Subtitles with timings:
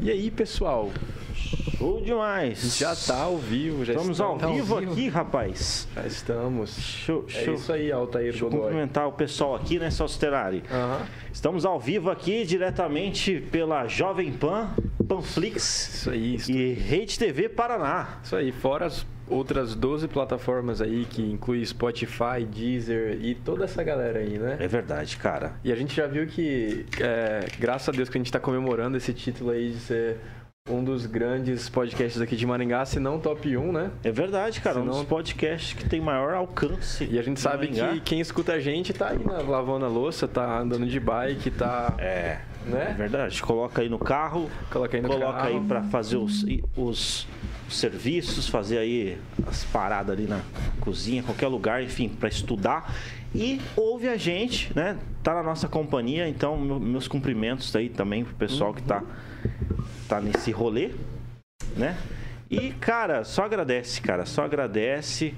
[0.00, 0.90] E aí, pessoal?
[1.78, 2.76] Show demais.
[2.78, 5.86] Já tá ao vivo, já Estamos ao tá vivo aqui, rapaz.
[5.94, 6.70] Já estamos.
[6.78, 7.54] Show, É show.
[7.54, 8.62] isso aí, Altair Deixa eu Godoy.
[8.66, 10.62] cumprimentar o pessoal aqui, né, Salsterari?
[10.70, 11.06] Aham.
[11.32, 14.70] Estamos ao vivo aqui, diretamente pela Jovem Pan,
[15.06, 18.18] Panflix Isso aí, isso, e Rede TV Paraná.
[18.22, 18.52] isso aí.
[18.52, 24.38] Fora as outras 12 plataformas aí, que inclui Spotify, Deezer e toda essa galera aí,
[24.38, 24.56] né?
[24.60, 25.54] É verdade, cara.
[25.64, 28.96] E a gente já viu que, é, graças a Deus que a gente tá comemorando
[28.96, 30.16] esse título aí de ser
[30.68, 33.90] um dos grandes podcasts aqui de Maringá, se não top 1, né?
[34.02, 34.78] É verdade, cara.
[34.78, 37.06] Um Senão- dos podcasts que tem maior alcance.
[37.08, 37.88] E a gente sabe Maringá.
[37.92, 41.52] que quem escuta a gente tá aí na, lavando a louça, tá andando de bike,
[41.52, 41.94] tá.
[41.98, 42.94] É, é Né?
[42.98, 43.40] verdade.
[43.40, 45.48] Coloca aí no carro, Coloca aí no coloca carro.
[45.48, 46.44] aí pra fazer os,
[46.76, 47.28] os,
[47.68, 50.40] os serviços, fazer aí as paradas ali na
[50.80, 52.94] cozinha, qualquer lugar, enfim, pra estudar.
[53.34, 54.96] E ouve a gente, né?
[55.22, 59.02] Tá na nossa companhia, então meu- meus cumprimentos aí também pro pessoal que tá,
[60.08, 60.92] tá nesse rolê,
[61.76, 61.96] né?
[62.50, 65.34] E, cara, só agradece, cara, só agradece.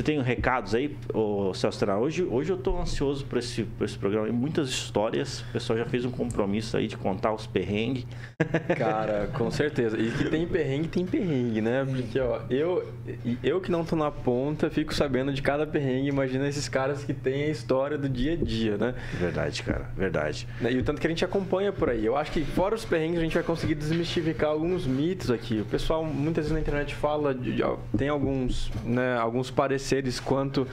[0.00, 1.84] Você tem recados aí, ô Celso?
[1.90, 4.26] Hoje, hoje eu tô ansioso por esse, por esse programa.
[4.28, 5.40] Tem muitas histórias.
[5.40, 8.06] O pessoal já fez um compromisso aí de contar os perrengues.
[8.78, 9.98] Cara, com certeza.
[10.00, 11.84] E que tem perrengue, tem perrengue, né?
[11.84, 12.90] Porque, ó, eu,
[13.26, 16.08] e eu que não tô na ponta, fico sabendo de cada perrengue.
[16.08, 18.94] Imagina esses caras que têm a história do dia a dia, né?
[19.18, 20.48] Verdade, cara, verdade.
[20.62, 22.06] E o tanto que a gente acompanha por aí.
[22.06, 25.60] Eu acho que fora os perrengues, a gente vai conseguir desmistificar alguns mitos aqui.
[25.60, 27.62] O pessoal muitas vezes na internet fala, de, de-
[27.98, 29.89] tem alguns, né, alguns pareceres
[30.24, 30.66] quanto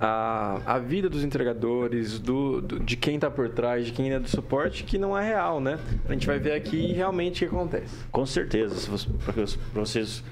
[0.00, 4.18] a, a vida dos entregadores, do, do- de quem tá por trás, de quem é
[4.18, 5.78] do suporte, que não é real, né?
[6.08, 7.94] A gente vai ver aqui realmente o que acontece.
[8.10, 8.90] Com certeza.
[9.24, 10.22] Pra vocês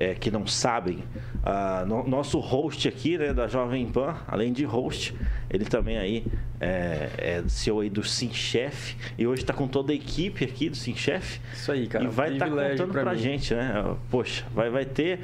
[0.00, 1.02] é, que não sabem,
[1.42, 5.12] ah, no- nosso host aqui, né, da Jovem Pan, além de host,
[5.50, 6.24] ele também aí
[6.60, 10.76] é, é CEO aí do SimChef e hoje tá com toda a equipe aqui do
[10.76, 11.40] SimChef.
[11.52, 12.04] Isso aí, cara.
[12.04, 13.18] e vai estar privilégio contando pra, mim.
[13.18, 13.96] gente, né?
[14.08, 15.18] Poxa, vai, vai ter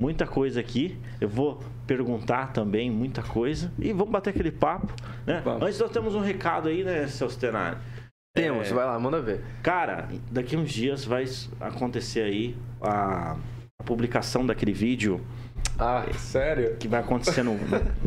[0.00, 0.96] muita coisa aqui.
[1.20, 4.92] Eu vou perguntar também muita coisa e vamos bater aquele papo,
[5.26, 5.42] né?
[5.44, 5.62] Vamos.
[5.62, 7.76] Antes nós temos um recado aí, né, Celso Tenari?
[8.34, 9.42] Temos, É, vai lá, manda ver.
[9.62, 11.24] Cara, daqui uns dias vai
[11.60, 13.36] acontecer aí a,
[13.80, 15.20] a publicação daquele vídeo
[15.76, 16.76] Ah, sério?
[16.76, 17.58] que vai acontecer no-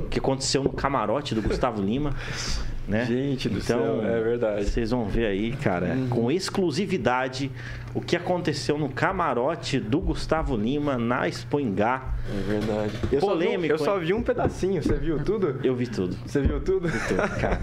[0.09, 2.15] que aconteceu no camarote do Gustavo Lima,
[2.87, 3.05] né?
[3.05, 4.65] Gente do Então, céu, é verdade.
[4.65, 6.07] Vocês vão ver aí, cara, Uhum.
[6.09, 7.51] com exclusividade
[7.93, 12.15] o que aconteceu no camarote do Gustavo Lima na Expoingá.
[12.29, 12.93] É verdade.
[13.11, 15.59] Eu só vi Polêmico, eu só vi um pedacinho, você viu tudo?
[15.63, 16.17] Eu vi tudo.
[16.25, 16.89] Você viu tudo?
[16.89, 17.59] Tudo, cara.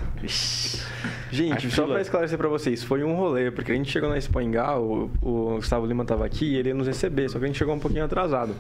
[1.31, 4.41] Gente, só pra esclarecer pra vocês, foi um rolê, porque a gente chegou na Expo
[4.41, 7.49] Engá, o, o Gustavo Lima tava aqui e ele ia nos receber, só que a
[7.49, 8.55] gente chegou um pouquinho atrasado.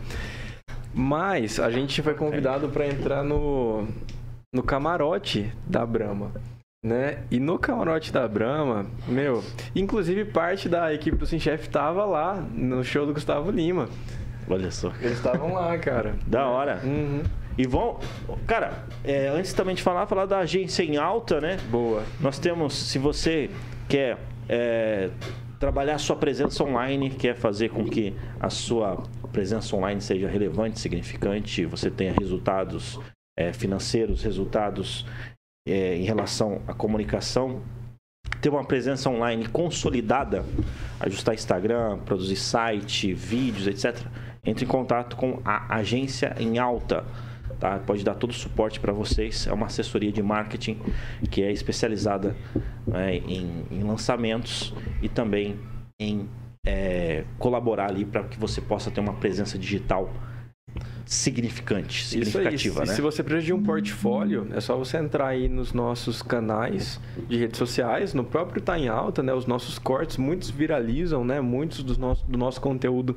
[0.95, 3.87] Mas a gente foi convidado pra entrar no,
[4.53, 6.33] no camarote da Brahma.
[6.83, 7.25] Né?
[7.31, 9.43] E no camarote da Brahma, meu,
[9.75, 13.89] inclusive parte da equipe do Simchef tava lá no show do Gustavo Lima.
[14.49, 14.93] Olha só.
[15.01, 16.17] Eles estavam lá, cara.
[16.27, 16.81] Da hora.
[16.85, 17.23] Uhum.
[17.59, 17.99] E vão.
[18.47, 21.59] Cara, é, antes também de falar, falar da agência em alta, né?
[21.69, 22.05] Boa.
[22.21, 23.51] Nós temos, se você
[23.89, 24.17] quer
[24.49, 25.11] é,
[25.59, 30.79] trabalhar a sua presença online, quer fazer com que a sua presença online seja relevante,
[30.79, 32.99] significante, você tenha resultados
[33.39, 35.07] é, financeiros, resultados
[35.67, 37.63] é, em relação à comunicação,
[38.41, 40.45] ter uma presença online consolidada,
[40.99, 44.05] ajustar Instagram, produzir site, vídeos, etc.
[44.45, 47.05] Entre em contato com a agência em alta.
[47.61, 47.79] Tá?
[47.79, 49.47] Pode dar todo o suporte para vocês.
[49.47, 50.81] É uma assessoria de marketing
[51.31, 52.37] que é especializada
[52.85, 55.59] né, em, em lançamentos e também
[56.01, 56.29] em
[56.67, 60.13] é, colaborar ali para que você possa ter uma presença digital
[61.09, 62.95] significante, significativa, Se, né?
[62.95, 67.39] se você precisa de um portfólio, é só você entrar aí nos nossos canais de
[67.39, 69.33] redes sociais, no próprio Tá em Alta, né?
[69.33, 71.41] Os nossos cortes, muitos viralizam, né?
[71.41, 73.17] Muitos do nosso, do nosso conteúdo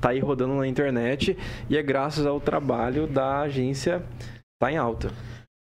[0.00, 1.38] tá aí rodando na internet
[1.70, 4.02] e é graças ao trabalho da agência
[4.60, 5.12] Tá em Alta.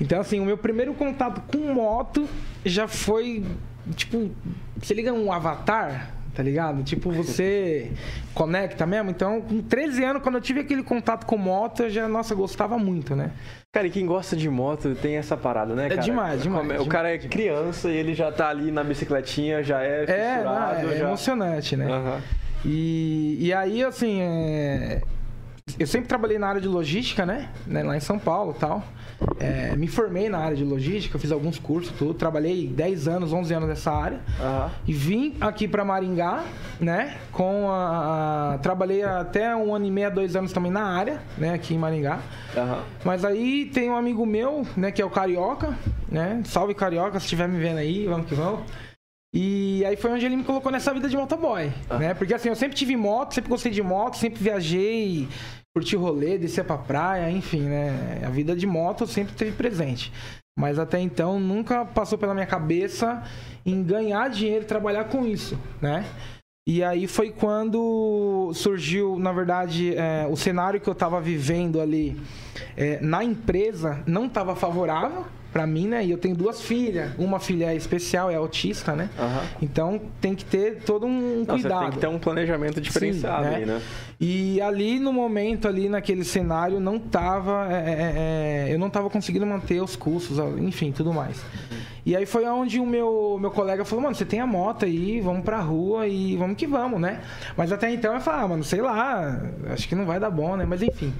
[0.00, 2.28] Então assim, o meu primeiro contato com moto
[2.64, 3.44] já foi,
[3.94, 4.32] tipo,
[4.82, 6.84] você liga um avatar, tá ligado?
[6.84, 7.90] Tipo, você
[8.32, 9.10] conecta mesmo.
[9.10, 12.78] Então, com 13 anos, quando eu tive aquele contato com moto, eu já, nossa, gostava
[12.78, 13.32] muito, né?
[13.72, 16.00] Cara, e quem gosta de moto tem essa parada, né, cara?
[16.00, 16.86] demais, demais, O demais.
[16.88, 20.92] cara é criança e ele já tá ali na bicicletinha, já é É, não, fissurado,
[20.92, 21.04] é já...
[21.06, 21.86] emocionante, né?
[21.92, 22.20] Aham.
[22.64, 25.02] E, e aí, assim, é,
[25.78, 27.48] eu sempre trabalhei na área de logística, né?
[27.66, 28.82] Né, Lá em São Paulo e tal.
[29.40, 32.14] É, me formei na área de logística, fiz alguns cursos, tudo.
[32.14, 34.20] Trabalhei 10 anos, 11 anos nessa área.
[34.40, 34.70] Aham.
[34.86, 36.44] E vim aqui para Maringá,
[36.80, 37.16] né?
[37.32, 41.52] Com a, a- Trabalhei até um ano e meio, dois anos também na área, né?
[41.54, 42.20] Aqui em Maringá.
[42.56, 42.82] Aham.
[43.04, 44.92] Mas aí tem um amigo meu, né?
[44.92, 45.76] Que é o Carioca,
[46.08, 46.40] né?
[46.44, 48.60] Salve Carioca, se estiver me vendo aí, vamos que vamos.
[49.34, 52.14] E aí foi onde ele me colocou nessa vida de motoboy, né?
[52.14, 55.28] Porque assim, eu sempre tive moto, sempre gostei de moto, sempre viajei,
[55.74, 58.22] curti rolê, descia pra praia, enfim, né?
[58.24, 60.12] A vida de moto sempre teve presente.
[60.58, 63.22] Mas até então nunca passou pela minha cabeça
[63.64, 66.04] em ganhar dinheiro trabalhar com isso, né?
[66.66, 72.20] E aí foi quando surgiu, na verdade, é, o cenário que eu tava vivendo ali
[72.76, 76.04] é, na empresa não estava favorável para mim, né?
[76.04, 77.10] E eu tenho duas filhas.
[77.18, 79.08] Uma filha é especial, é autista, né?
[79.18, 79.42] Aham.
[79.62, 81.80] Então tem que ter todo um você cuidado.
[81.82, 83.56] tem que ter um planejamento diferenciado Sim, né?
[83.56, 83.82] aí, né?
[84.20, 87.68] E ali no momento, ali naquele cenário, não tava.
[87.70, 91.40] é, é, é, eu não tava conseguindo manter os custos, enfim, tudo mais.
[92.08, 95.20] E aí foi onde o meu, meu colega falou, mano, você tem a moto aí,
[95.20, 97.20] vamos pra rua e vamos que vamos, né?
[97.54, 100.56] Mas até então eu falei, ah, mano, sei lá, acho que não vai dar bom,
[100.56, 100.64] né?
[100.64, 101.12] Mas enfim.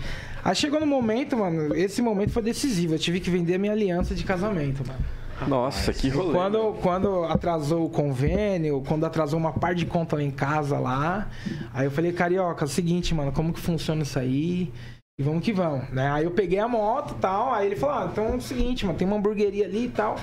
[0.43, 2.94] Aí chegou no momento, mano, esse momento foi decisivo.
[2.94, 4.99] Eu tive que vender a minha aliança de casamento, mano.
[5.46, 6.32] Nossa, que rolê.
[6.32, 11.29] Quando, quando atrasou o convênio, quando atrasou uma parte de conta lá em casa lá,
[11.75, 14.73] aí eu falei, Carioca, é o seguinte, mano, como que funciona isso aí?
[15.20, 16.09] E vamos que vamos, né?
[16.12, 18.87] Aí eu peguei a moto e tal, aí ele falou, ah, então é o seguinte,
[18.87, 20.17] mano, tem uma hamburgueria ali e tal.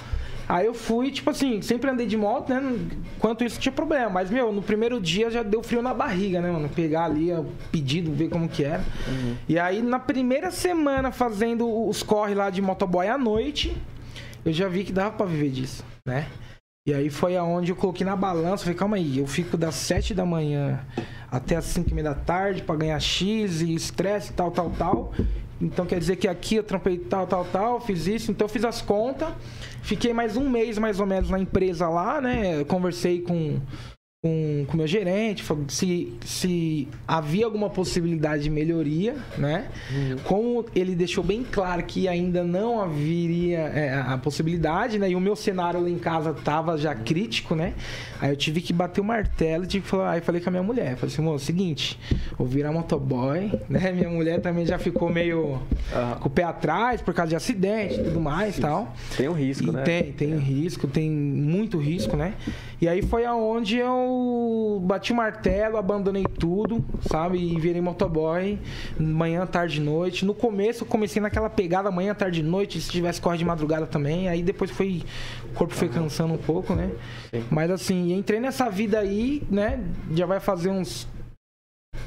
[0.48, 2.62] Aí eu fui, tipo assim, sempre andei de moto, né?
[3.20, 4.10] Quanto isso tinha problema.
[4.10, 6.70] Mas, meu, no primeiro dia já deu frio na barriga, né, mano?
[6.70, 8.82] Pegar ali o pedido, ver como que era.
[9.50, 13.76] E aí, na primeira semana fazendo os corre lá de motoboy à noite,
[14.46, 16.28] eu já vi que dava pra viver disso, né?
[16.88, 20.14] E aí foi aonde eu coloquei na balança, falei, calma aí, eu fico das 7
[20.14, 20.80] da manhã
[21.36, 25.14] até as 5 e meia da tarde pra ganhar X e estresse, tal, tal, tal.
[25.60, 28.64] Então quer dizer que aqui eu trampei tal, tal, tal, fiz isso, então eu fiz
[28.64, 29.30] as contas,
[29.82, 32.60] fiquei mais um mês mais ou menos na empresa lá, né?
[32.60, 33.60] Eu conversei com
[34.26, 39.68] com o meu gerente, se, se havia alguma possibilidade de melhoria, né?
[40.24, 45.12] Como ele deixou bem claro que ainda não haveria é, a possibilidade, né?
[45.12, 47.76] E o meu cenário lá em casa tava já crítico, né?
[48.20, 50.64] Aí eu tive que bater o martelo, tive que falar, aí falei com a minha
[50.64, 52.00] mulher, falei assim, moço, seguinte,
[52.36, 53.92] vou virar motoboy, né?
[53.92, 55.60] Minha mulher também já ficou meio
[56.20, 58.92] com o pé atrás por causa de acidente e tudo mais, e tal.
[59.16, 59.84] Tem um risco, E né?
[59.84, 62.34] Tem, tem risco, tem muito risco, né?
[62.82, 64.15] E aí foi aonde eu
[64.82, 67.38] bati o martelo, abandonei tudo, sabe?
[67.38, 68.60] E virei motoboy,
[69.00, 70.26] manhã, tarde e noite.
[70.26, 73.86] No começo eu comecei naquela pegada manhã, tarde e noite, se tivesse corre de madrugada
[73.86, 74.28] também.
[74.28, 75.04] Aí depois foi.
[75.52, 76.92] O corpo foi cansando um pouco, né?
[77.32, 77.44] Sim.
[77.50, 79.80] Mas assim, entrei nessa vida aí, né?
[80.12, 81.08] Já vai fazer uns.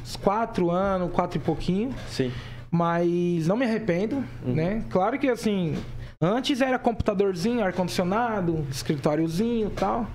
[0.03, 2.31] uns quatro anos, quatro e pouquinho Sim.
[2.71, 4.85] mas não me arrependo, né?
[4.91, 5.77] Claro que assim,
[6.21, 10.07] antes era computadorzinho, ar-condicionado, escritóriozinho e tal.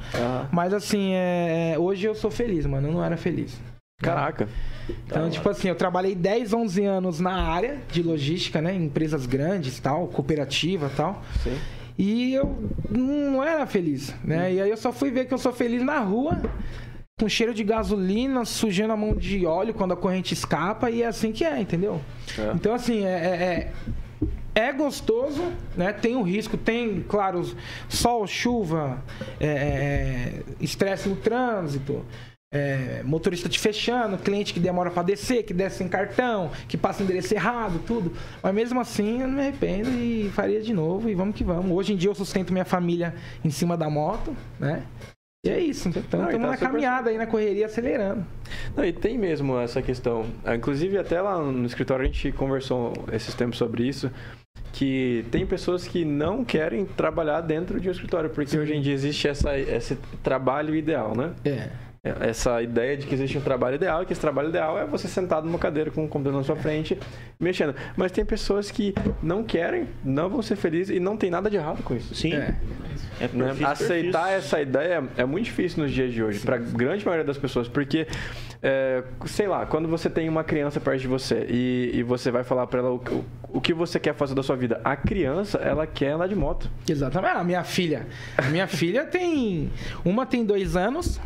[0.52, 1.76] Mas assim, é...
[1.78, 2.88] hoje eu sou feliz, mano.
[2.88, 3.60] Eu não era feliz.
[4.02, 4.50] Caraca.
[5.06, 8.76] Então, tipo assim, eu trabalhei 10, 11 anos na área de logística, né?
[8.76, 11.24] Em empresas grandes tal, cooperativa tal.
[11.42, 11.58] Sim.
[11.98, 14.54] E eu não era feliz, né?
[14.54, 16.42] E aí eu só fui ver que eu sou feliz na rua,
[17.20, 21.08] com cheiro de gasolina, sujando a mão de óleo quando a corrente escapa, e é
[21.08, 22.02] assim que é, entendeu?
[22.38, 22.52] É.
[22.56, 23.72] Então, assim, é, é, é
[24.72, 25.42] gostoso,
[25.76, 25.92] né?
[25.92, 27.42] Tem o risco, tem, claro,
[27.90, 29.04] sol, chuva,
[29.40, 32.06] é, é, estresse no trânsito.
[32.54, 37.02] é, motorista te fechando, cliente que demora para descer, que desce sem cartão, que passa
[37.02, 38.14] endereço errado, tudo.
[38.44, 41.72] Mas mesmo assim, eu não me arrependo e faria de novo e vamos que vamos.
[41.72, 44.84] Hoje em dia eu sustento minha família em cima da moto, né?
[45.46, 48.26] E é isso, então estamos tá na caminhada aí, na correria, acelerando.
[48.78, 50.26] Não, e tem mesmo essa questão.
[50.46, 54.10] Ah, Inclusive, até lá no escritório a gente conversou esses tempos sobre isso.
[54.74, 58.94] Que tem pessoas que não querem trabalhar dentro de um escritório, porque hoje em dia
[58.94, 61.32] existe essa, esse trabalho ideal, né?
[61.46, 61.70] É.
[62.04, 65.08] Essa ideia de que existe um trabalho ideal e que esse trabalho ideal é você
[65.08, 67.00] sentado numa cadeira com o computador na sua frente,
[67.40, 67.74] mexendo.
[67.96, 71.56] Mas tem pessoas que não querem, não vão ser felizes e não tem nada de
[71.56, 72.14] errado com isso.
[72.14, 72.34] Sim.
[72.34, 72.56] É.
[73.22, 73.46] É né?
[73.46, 74.38] perfil, Aceitar perfil.
[74.38, 78.06] essa ideia é muito difícil nos dias de hoje, para grande maioria das pessoas, porque,
[78.62, 82.44] é, sei lá, quando você tem uma criança perto de você e, e você vai
[82.44, 85.58] falar para ela o, o, o que você quer fazer da sua vida, a criança,
[85.60, 86.70] ela quer andar de moto.
[86.86, 87.38] Exatamente.
[87.38, 88.08] A minha filha.
[88.38, 89.72] A minha filha tem.
[90.04, 91.22] Uma tem dois anos,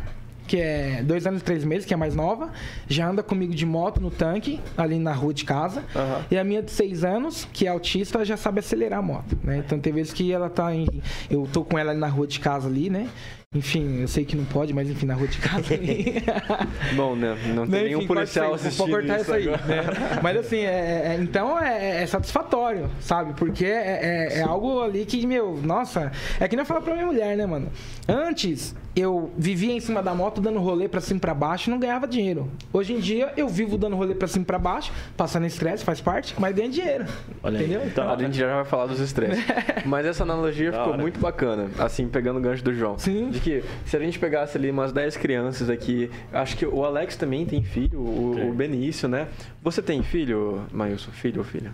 [0.48, 2.50] que é dois anos e três meses, que é mais nova.
[2.88, 5.84] Já anda comigo de moto no tanque, ali na rua de casa.
[5.94, 6.24] Aham.
[6.30, 9.58] E a minha de seis anos, que é autista, já sabe acelerar a moto, né?
[9.64, 10.86] Então tem vezes que ela tá em.
[11.30, 13.08] Eu tô com ela ali na rua de casa ali, né?
[13.54, 15.74] Enfim, eu sei que não pode, mas enfim, na rua de casa.
[16.94, 17.34] Bom, né?
[17.54, 19.62] Não tem Né, nenhum enfim, policial pode ser, assistindo Vou cortar isso aí, agora.
[19.66, 20.20] né?
[20.22, 23.32] Mas assim, é, é- então é, é satisfatório, sabe?
[23.34, 26.92] Porque é, é- é algo ali que, meu, nossa, é que nem eu falo pra
[26.94, 27.68] minha mulher, né, mano?
[28.06, 31.70] Antes, eu vivia em cima da moto dando rolê pra cima e pra baixo e
[31.70, 32.50] não ganhava dinheiro.
[32.72, 36.00] Hoje em dia, eu vivo dando rolê pra cima e pra baixo, passando estresse, faz
[36.00, 37.04] parte, mas ganho dinheiro.
[37.42, 37.64] Olha aí.
[37.66, 37.86] entendeu?
[37.86, 39.44] Então, A gente já vai falar dos estresses.
[39.86, 41.02] Mas essa analogia Da ficou hora.
[41.02, 42.98] muito bacana, assim, pegando o gancho do João.
[42.98, 43.30] Sim.
[43.30, 47.16] De que se a gente pegasse ali umas 10 crianças aqui, acho que o Alex
[47.16, 49.28] também tem filho, o, o Benício, né?
[49.62, 51.10] Você tem filho, Mailson?
[51.12, 51.72] Filho ou filha?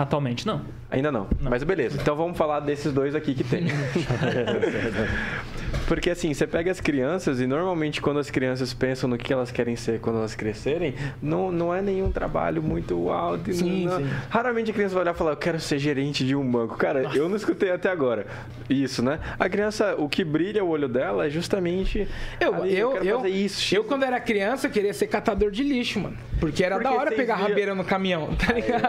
[0.00, 0.62] Atualmente, não.
[0.90, 1.28] Ainda não.
[1.40, 1.98] Mas beleza.
[2.00, 3.66] Então vamos falar desses dois aqui que tem.
[5.86, 9.50] Porque assim, você pega as crianças e normalmente quando as crianças pensam no que elas
[9.50, 13.52] querem ser quando elas crescerem, não, não é nenhum trabalho muito alto.
[13.52, 14.06] Sim, não- sim.
[14.30, 16.76] Raramente a criança vai olhar e falar, eu quero ser gerente de um banco.
[16.76, 18.26] Cara, eu não escutei até agora
[18.68, 19.18] isso, né?
[19.38, 22.08] A criança, o que brilha o olho dela é justamente.
[22.40, 23.74] Eu, ali, eu, eu, fazer isso.
[23.74, 26.16] eu, quando era criança, queria ser catador de lixo, mano.
[26.40, 28.82] Porque era Porque da hora pegar via- rabeira no caminhão, tá ligado?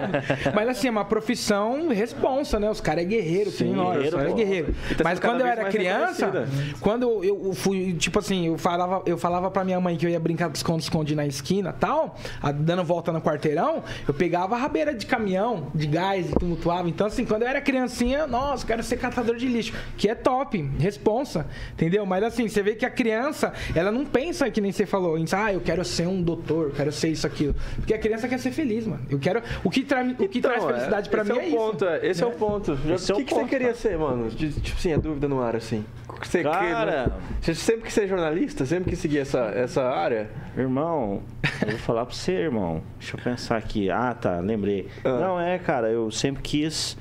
[0.55, 2.69] Mas assim, é uma profissão responsa, né?
[2.69, 4.75] Os caras é guerreiro, Sim, guerreiro, é guerreiro.
[4.97, 6.47] Tá Mas quando eu era criança.
[6.83, 10.19] Quando eu fui, tipo assim, eu falava, eu falava pra minha mãe que eu ia
[10.19, 14.57] brincar de esconde-esconde na esquina e tal, a- dando volta no quarteirão, eu pegava a
[14.57, 16.87] rabeira de caminhão, de gás e tumultuava.
[16.89, 20.13] Então, assim, quando eu era criancinha, nossa, eu quero ser catador de lixo, que é
[20.15, 22.05] top, responsa, entendeu?
[22.05, 25.25] Mas assim, você vê que a criança, ela não pensa que nem você falou, em,
[25.31, 27.55] ah, eu quero ser um doutor, eu quero ser isso, aquilo.
[27.77, 29.01] Porque a criança quer ser feliz, mano.
[29.09, 29.41] Eu quero.
[29.63, 30.03] O que, tra...
[30.03, 31.57] o que Então, traz felicidade é, pra esse mim é é, o isso.
[31.57, 32.75] ponto, é, esse é o ponto.
[32.85, 33.79] Já- Esse é o que, o que você ponto, queria cara.
[33.79, 34.29] ser, mano?
[34.29, 35.85] Tipo assim, a dúvida no ar, assim.
[36.21, 37.17] Você quer- Cara.
[37.41, 38.65] Você sempre quis ser jornalista?
[38.65, 40.29] Sempre quis seguir essa, essa área?
[40.57, 41.21] Irmão,
[41.61, 42.81] eu vou falar pra você, irmão.
[42.99, 43.89] Deixa eu pensar aqui.
[43.89, 44.87] Ah, tá, lembrei.
[45.03, 45.19] Ah.
[45.19, 46.97] Não, é, cara, eu sempre quis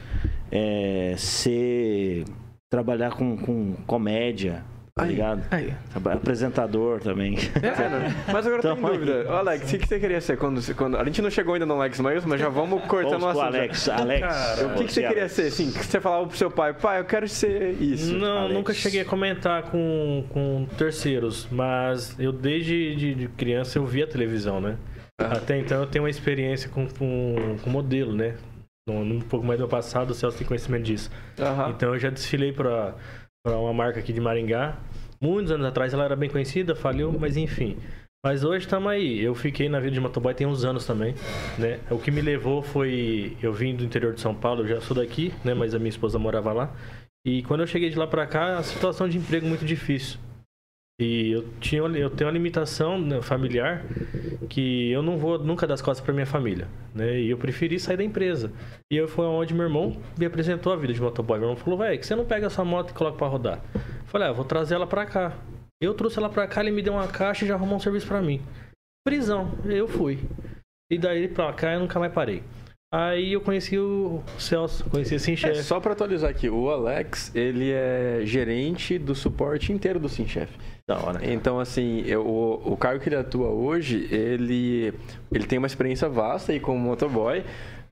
[0.50, 2.24] é, ser.
[2.70, 4.64] trabalhar com, com comédia,
[4.94, 5.42] tá ligado?
[5.50, 5.72] Aí.
[5.94, 7.38] Apresentador também.
[8.32, 9.20] Mas agora eu Tamo tenho dúvida.
[9.20, 9.26] aí.
[9.26, 10.96] Ô, Alex, o que que você queria ser quando, quando...
[10.98, 13.56] A gente não chegou ainda no Alex Miles, mas já vamos cortando Vamos o assunto.
[13.56, 13.88] Alex.
[13.88, 14.62] Alex.
[14.62, 15.72] O que, que você queria ser, assim?
[15.72, 18.14] Que você falava pro seu pai, pai, eu quero ser isso.
[18.14, 18.54] Não, Alex.
[18.54, 24.06] nunca cheguei a comentar com, com terceiros, mas eu desde de, de criança eu via
[24.06, 24.76] televisão, né?
[25.18, 28.34] Até então eu tenho uma experiência com, com, com modelo, né?
[28.88, 31.08] No, um pouco mais do meu passado, o Celso tem conhecimento disso.
[31.38, 31.70] Aham.
[31.70, 32.94] Então eu já desfilei para
[33.44, 34.76] uma marca aqui de Maringá.
[35.20, 37.76] Muitos anos atrás ela era bem conhecida, faliu, mas enfim.
[38.24, 39.20] Mas hoje estamos aí.
[39.20, 41.14] Eu fiquei na vida de motoboy tem uns anos também,
[41.58, 41.80] né?
[41.90, 44.96] O que me levou foi eu vim do interior de São Paulo, eu já sou
[44.96, 46.72] daqui, né, mas a minha esposa morava lá.
[47.26, 50.20] E quando eu cheguei de lá para cá, a situação de emprego muito difícil.
[51.02, 53.82] E eu tinha eu tenho uma limitação né, familiar
[54.48, 57.18] que eu não vou nunca dar as costas para minha família, né?
[57.18, 58.52] E eu preferi sair da empresa.
[58.92, 61.38] E eu foi onde meu irmão me apresentou a vida de motoboy.
[61.38, 63.60] Meu irmão falou: "Velho, que você não pega a sua moto e coloca para rodar?"
[63.74, 65.36] Eu falei: "Ah, vou trazer ela para cá."
[65.82, 68.06] Eu trouxe ela para cá, ele me deu uma caixa e já arrumou um serviço
[68.06, 68.40] para mim.
[69.04, 69.50] Prisão.
[69.64, 70.20] Eu fui.
[70.92, 72.44] E daí pra cá eu nunca mais parei.
[72.94, 75.62] Aí eu conheci o Celso, conheci esse É, chefe.
[75.62, 80.52] só pra atualizar aqui, o Alex, ele é gerente do suporte inteiro do SimChef.
[80.86, 81.18] Da hora.
[81.20, 81.32] cara.
[81.32, 84.92] Então, assim, eu- o, o cargo que ele atua hoje, ele,
[85.32, 87.44] ele tem uma experiência vasta aí como motoboy,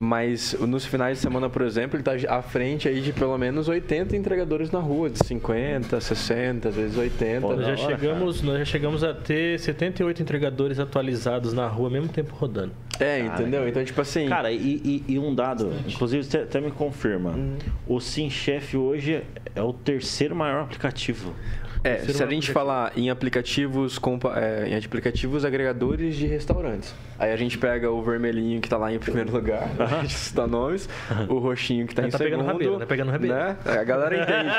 [0.02, 3.68] mas nos finais de semana, por exemplo, ele está à frente aí de pelo menos
[3.68, 7.40] 80 entregadores na rua, de 50, 60, às vezes 80.
[7.42, 11.88] Pô, Nós já, hora, chegamos, nós já chegamos a ter 78 entregadores atualizados na rua
[11.88, 12.72] ao mesmo tempo rodando.
[12.98, 13.68] É, entendeu?
[13.68, 14.26] Então, tipo assim...
[14.26, 17.58] Cara, e, e- e um dado, inclusive você até me confirma, Uhum.
[17.86, 19.22] o SimChef hoje
[19.54, 21.34] é o terceiro maior aplicativo.
[21.82, 22.52] É, se a gente objetivo.
[22.52, 23.98] falar em aplicativos,
[24.36, 28.92] é, em aplicativos agregadores de restaurantes, aí a gente pega o vermelhinho que tá lá
[28.92, 30.88] em primeiro lugar, a gente cita nomes,
[31.28, 33.44] o roxinho que tá em Tá pegando segundo, rabeira, tá pegando rabeira.
[33.44, 33.56] né?
[33.64, 34.50] A galera entende.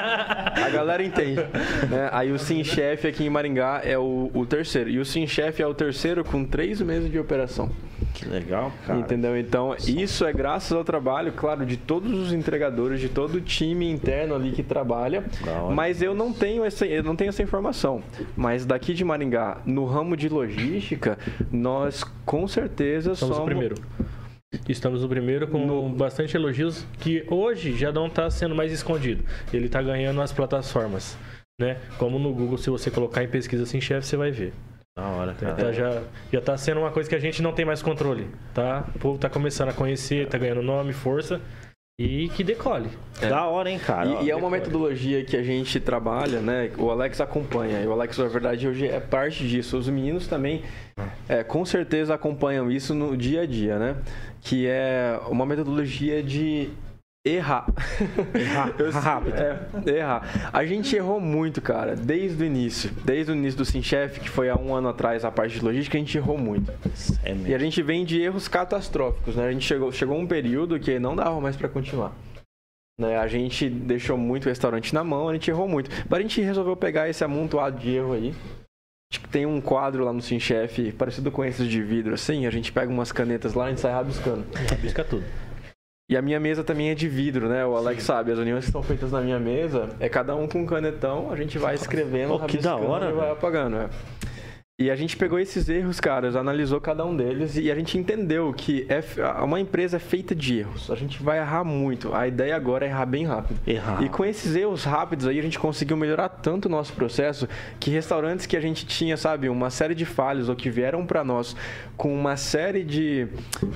[0.65, 1.41] A galera entende.
[1.89, 2.09] né?
[2.11, 4.89] Aí o Sim Chef aqui em Maringá é o, o terceiro.
[4.89, 7.69] E o Sim Chef é o terceiro com três meses de operação.
[8.13, 8.99] Que legal, cara.
[8.99, 9.37] Entendeu?
[9.37, 13.89] Então, isso é graças ao trabalho, claro, de todos os entregadores, de todo o time
[13.89, 15.23] interno ali que trabalha.
[15.73, 18.01] Mas eu não tenho essa, eu não tenho essa informação.
[18.37, 21.17] Mas daqui de Maringá, no ramo de logística,
[21.51, 23.75] nós com certeza Somos somos o primeiro.
[24.67, 29.23] Estamos no primeiro com No- bastante elogios, que hoje já não está sendo mais escondido.
[29.53, 31.17] Ele está ganhando as plataformas.
[31.59, 31.77] Né?
[31.97, 34.53] Como no Google, se você colocar em pesquisa sem chefe, você vai ver.
[34.97, 35.53] Da hora, cara.
[35.55, 36.01] Tá, já,
[36.33, 38.27] já tá sendo uma coisa que a gente não tem mais controle.
[38.53, 38.85] Tá?
[38.95, 41.39] O povo tá começando a conhecer, tá ganhando nome, força.
[42.01, 42.89] E que decole.
[43.20, 44.10] Da hora, hein, cara.
[44.10, 46.72] Ó, E, e é uma metodologia que a gente trabalha, né?
[46.77, 47.81] O Alex acompanha.
[47.81, 49.77] E o Alex, na verdade, hoje é parte disso.
[49.77, 50.63] Os meninos também,
[51.29, 53.96] é, com certeza, acompanham isso no dia a dia, né?
[54.41, 56.70] Que é uma metodologia de
[57.25, 57.67] errar.
[58.33, 59.35] Errar, Eu- rápido.
[59.35, 59.59] É,
[59.97, 60.49] errar.
[60.51, 62.89] A gente errou muito, cara, desde o início.
[63.05, 65.97] Desde o início do SimChef, que foi há um ano atrás, a parte de logística,
[65.97, 66.71] a gente errou muito.
[67.23, 69.47] É E a gente vem de erros catastróficos, né?
[69.47, 72.11] A gente chegou, chegou um período que não dava mais pra continuar.
[72.99, 73.17] Né?
[73.17, 75.89] A gente deixou muito o restaurante na mão, a gente errou muito.
[76.09, 78.33] Mas a gente resolveu pegar esse amontoado de erro aí.
[79.11, 82.45] Acho que tem um quadro lá no Sim Chef, parecido com esses de vidro, assim.
[82.45, 84.45] A gente pega umas canetas lá e a gente sai rabiscando.
[84.69, 85.23] Rabisca tudo.
[86.11, 87.65] E a minha mesa também é de vidro, né?
[87.65, 90.59] O Alex sabe, as uniões que estão feitas na minha mesa é cada um com
[90.59, 93.77] um canetão, a gente vai escrevendo, Pô, que da hora, e vai apagando.
[93.77, 93.89] É.
[94.81, 98.51] E a gente pegou esses erros, caras, analisou cada um deles e a gente entendeu
[98.51, 99.00] que é,
[99.43, 100.89] uma empresa é feita de erros.
[100.89, 102.15] A gente vai errar muito.
[102.15, 103.59] A ideia agora é errar bem rápido.
[103.67, 104.01] Errar.
[104.01, 107.47] E com esses erros rápidos aí, a gente conseguiu melhorar tanto o nosso processo
[107.79, 111.23] que restaurantes que a gente tinha, sabe, uma série de falhas ou que vieram para
[111.23, 111.55] nós
[111.95, 113.27] com uma série de,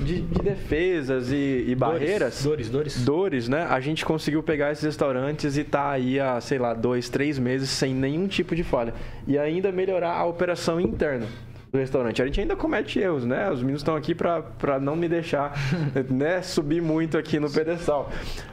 [0.02, 3.06] de, de defesas e, e barreiras Dores, dores.
[3.06, 3.68] dores, né?
[3.70, 7.70] A gente conseguiu pegar esses restaurantes e tá aí há, sei lá, dois, três meses
[7.70, 8.96] sem nenhum tipo de falha.
[9.28, 11.28] E ainda melhorar a operação interna
[11.76, 12.22] do restaurante.
[12.22, 13.50] A gente ainda comete erros, né?
[13.52, 15.54] Os meninos estão aqui pra não me deixar
[16.10, 18.10] né, subir muito aqui no pedestal.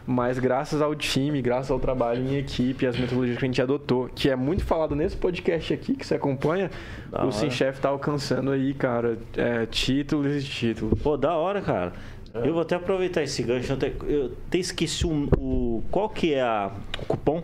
[0.06, 4.10] Mas graças ao time, graças ao trabalho em equipe, as metodologias que a gente adotou,
[4.14, 6.70] que é muito falado nesse podcast aqui que você acompanha,
[7.10, 7.32] Da o hora.
[7.32, 11.00] Sim Chef tá alcançando aí, cara, é, títulos e títulos.
[11.00, 11.92] Pô, da hora, cara.
[12.34, 13.72] Eu vou até aproveitar esse gancho.
[13.72, 16.70] Eu até, eu até esqueci o, o- Qual que é a,
[17.02, 17.42] o cupom?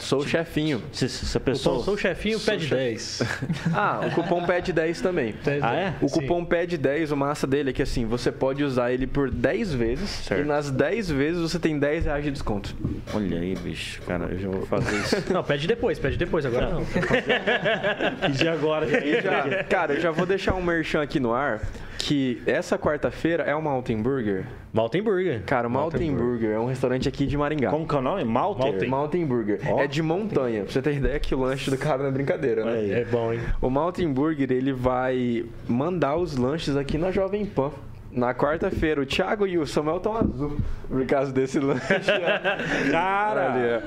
[0.00, 0.82] Sou o chefinho.
[0.92, 1.76] Se, se a pessoa...
[1.76, 3.22] sou, sou o chefinho, pede 10.
[3.72, 5.32] Ah, o cupom pede 10 também.
[5.62, 5.94] Ah, é?
[6.02, 6.20] O Sim.
[6.20, 9.74] cupom pede 10, o massa dele é que assim, você pode usar ele por 10
[9.74, 10.42] vezes Certo.
[10.42, 12.74] e nas 10 vezes você tem 10 reais de desconto.
[13.14, 14.02] Olha aí, bicho.
[14.02, 15.16] Cara, eu já vou fazer isso.
[15.32, 16.82] Não, pede depois, pede depois, agora não.
[18.32, 18.86] de agora.
[19.22, 21.60] Já, cara, eu já vou deixar um merchan aqui no ar
[22.08, 24.46] que essa quarta-feira é o Mountain Burger.
[24.72, 25.42] Malten Burger.
[25.44, 27.68] Cara, o Mountain, Burger é um restaurante aqui de Maringá.
[27.68, 28.24] Como que é o nome?
[28.24, 28.72] Malter?
[28.72, 28.88] Malter.
[28.88, 29.60] Mountain Burger.
[29.70, 29.82] Ó.
[29.82, 30.62] É de montanha.
[30.62, 32.72] Pra você ter ideia que o lanche do cara não é brincadeira, né?
[32.72, 32.92] Aí.
[32.92, 33.40] É bom, hein?
[33.60, 37.72] O Mountain Burger, ele vai mandar os lanches aqui na Jovem Pan.
[38.18, 40.56] Na quarta-feira, o Thiago e o Samuel estão azul
[40.88, 41.82] por causa desse lanche.
[42.90, 43.52] Cara!
[43.52, 43.82] Ali, é.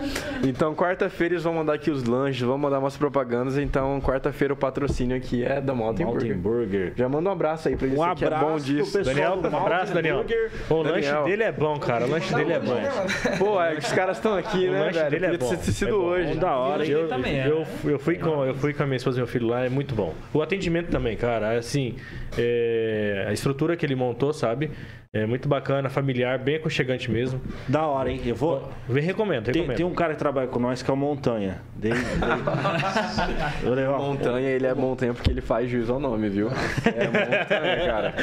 [0.48, 3.58] Então, quarta-feira eles vão mandar aqui os lanches, vão mandar umas propagandas.
[3.58, 6.70] Então, quarta-feira o patrocínio aqui é da Mountain, Mountain Burger.
[6.70, 6.94] Burger.
[6.96, 8.98] Já manda um abraço aí pra eles, Um que é abraço bom pro disso.
[8.98, 10.16] pessoal Daniel, do um abraço, Daniel.
[10.18, 10.52] Burger.
[10.70, 11.24] O lanche Daniel.
[11.26, 12.06] dele é bom, cara.
[12.06, 12.82] O lanche dele é bom.
[13.38, 15.10] Pô, é, os caras estão aqui, O né, lanche velho?
[15.12, 15.56] dele é bom.
[15.58, 15.98] sido É bom.
[15.98, 16.34] hoje.
[16.36, 16.92] Da hora, hein?
[16.92, 19.28] Eu, também é, eu, eu, fui com, eu fui com a minha esposa e meu
[19.28, 20.14] filho lá, é muito bom.
[20.34, 21.96] O atendimento também, cara, assim,
[22.38, 24.72] é, a estrutura que ele montou, sabe?
[25.14, 27.42] É muito bacana, familiar, bem aconchegante mesmo.
[27.68, 28.22] Da hora, hein?
[28.26, 28.72] Eu vou.
[28.88, 29.76] Vem, recomendo, Tem, recomendo.
[29.76, 31.62] tem um cara que trabalha com nós que é o Montanha.
[31.76, 31.92] Dei.
[33.62, 36.48] Eu Montanha, ele é montanha porque ele faz juízo ao nome, viu?
[36.86, 38.16] É montanha, cara.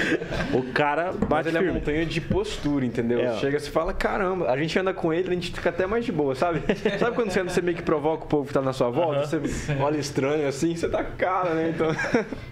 [0.55, 1.79] O cara Mas bate ele é firme.
[1.79, 3.21] montanha de postura, entendeu?
[3.21, 3.35] É.
[3.35, 6.13] Chega e fala, caramba, a gente anda com ele, a gente fica até mais de
[6.13, 6.63] boa, sabe?
[6.99, 9.27] sabe quando você anda, você meio que provoca o povo que tá na sua volta?
[9.27, 9.41] Você
[9.79, 11.71] olha estranho assim, você tá com cara, né?
[11.75, 11.89] Então,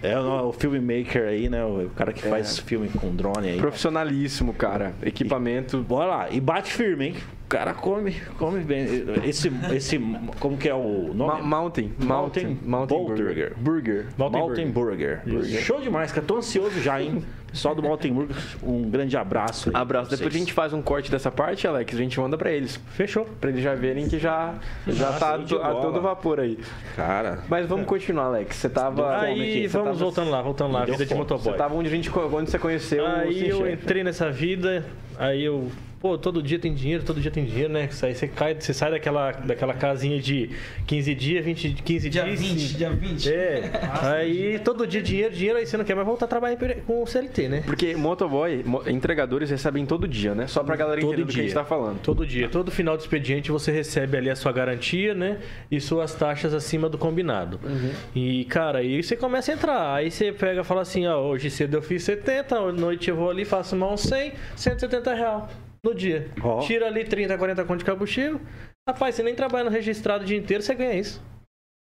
[0.03, 1.65] É o, o filmmaker aí, né?
[1.65, 3.59] O cara que faz filme com drone aí.
[4.27, 4.93] Profissionalíssimo, cara.
[5.03, 5.79] Equipamento.
[5.83, 6.31] Bora lá.
[6.31, 7.15] E bate firme, hein?
[7.45, 8.85] O cara come, come bem.
[9.25, 10.01] Esse, esse,
[10.41, 11.41] como que é o nome?
[11.41, 11.93] Ma- mountain.
[11.99, 13.55] Mountain Mountain Burger.
[13.57, 14.07] Burger.
[14.19, 15.23] Mountain Mountain Burger.
[15.63, 16.27] Show demais, cara.
[16.27, 17.23] Tô ansioso já, hein?
[17.57, 18.29] Pessoal do Mountain
[18.63, 19.71] um grande abraço.
[19.71, 20.11] aí Abraço.
[20.11, 22.79] Depois a gente faz um corte dessa parte, Alex, a gente manda pra eles.
[22.91, 23.25] Fechou.
[23.41, 24.55] Pra eles já verem que já,
[24.87, 26.59] já Nossa, tá to- a todo vapor aí.
[26.95, 28.57] Cara, Mas vamos continuar, Alex.
[28.57, 29.21] Você tava.
[29.21, 31.25] Aí, você vamos tava- voltando lá, voltando lá, vida de fome.
[31.25, 31.55] Você motoboy.
[31.57, 34.85] tava onde, a gente, onde você conheceu o Aí eu entrei nessa vida,
[35.19, 35.71] aí eu,
[36.07, 37.89] pô, todo dia tem dinheiro, todo dia tem dinheiro, né?
[38.03, 40.51] Aí você cai, você sai daquela, daquela casinha de
[40.87, 42.41] 15 dias, 20, 15 Dia dias.
[42.41, 43.33] 20, dia 20.
[43.33, 43.71] É.
[44.03, 47.07] Aí todo dia dinheiro, dinheiro, aí você não quer mais voltar a trabalhar com o
[47.07, 47.63] CLT, né?
[47.67, 50.47] Porque motoboy, mo- entregadores recebem todo dia, né?
[50.47, 51.99] Só pra galera Todo entender do que a gente tá falando.
[52.01, 55.39] Todo dia, todo final do expediente você recebe ali a sua garantia, né?
[55.71, 57.59] E suas taxas acima do combinado.
[58.15, 59.95] E, cara, aí você começa a entrar.
[59.95, 63.17] Aí você pega e fala assim: ó, hoje cedo eu fiz 70, à noite eu
[63.17, 65.49] vou ali, faço mal uns 100, 170 real
[65.87, 66.29] no dia.
[66.43, 66.61] Ó.
[66.61, 68.41] Tira ali 30, 40 conto de combustível.
[68.89, 71.23] Rapaz, você nem trabalha no registrado o dia inteiro, você ganha isso.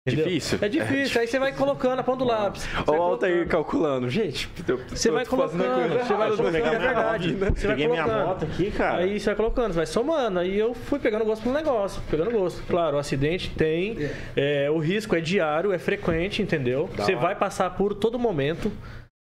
[0.08, 0.26] Entendeu?
[0.28, 0.60] Difícil.
[0.62, 1.20] É difícil.
[1.20, 2.62] Aí você vai colocando a ponta do lápis.
[2.62, 3.50] Você Ó vai o Altair colocando.
[3.50, 4.10] calculando.
[4.10, 7.34] Gente, eu Você vai colocando, você vai colocando, é minha verdade.
[7.34, 8.28] Você vai Peguei minha colocando.
[8.28, 8.98] moto aqui, cara.
[9.00, 10.38] Aí você vai colocando, você vai somando.
[10.40, 12.62] Aí eu fui pegando gosto pelo negócio, pegando gosto.
[12.70, 13.98] Claro, o acidente tem,
[14.36, 16.88] é, o risco é diário, é frequente, entendeu?
[16.96, 18.72] Você vai passar por todo momento.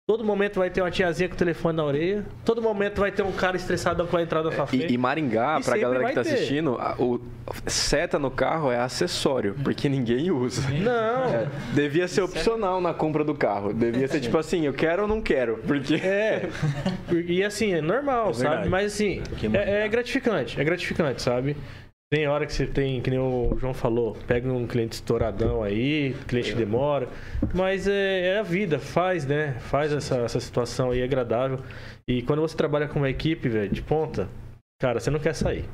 [0.08, 2.24] Todo momento vai ter uma tiazinha com o telefone na orelha.
[2.46, 4.86] Todo momento vai ter um cara estressado com a entrada da sua frente.
[4.92, 6.34] E, e Maringá, E pra galera que tá ter.
[6.36, 7.20] assistindo, a- o
[7.66, 10.62] seta no carro é acessório, porque ninguém usa.
[10.70, 11.24] Não.
[11.34, 13.74] É, devia ser opcional na compra do carro.
[13.74, 15.58] Devia ser tipo assim, eu quero ou não quero.
[15.66, 15.96] Porque.
[15.96, 16.50] É.
[17.28, 18.48] E assim, é normal, sabe?
[18.50, 18.70] verdade.
[18.70, 21.56] Mas assim, é, é gratificante, é gratificante, sabe?
[22.12, 26.16] Tem hora que você tem, que nem o João falou, pega um cliente estouradão aí,
[26.28, 27.10] cliente demora.
[27.54, 29.56] Mas é, é a vida, faz, né?
[29.60, 31.60] Faz essa, essa situação aí agradável.
[32.08, 34.30] E quando você trabalha com uma equipe, velho, de ponta,
[34.80, 35.66] cara, você não quer sair.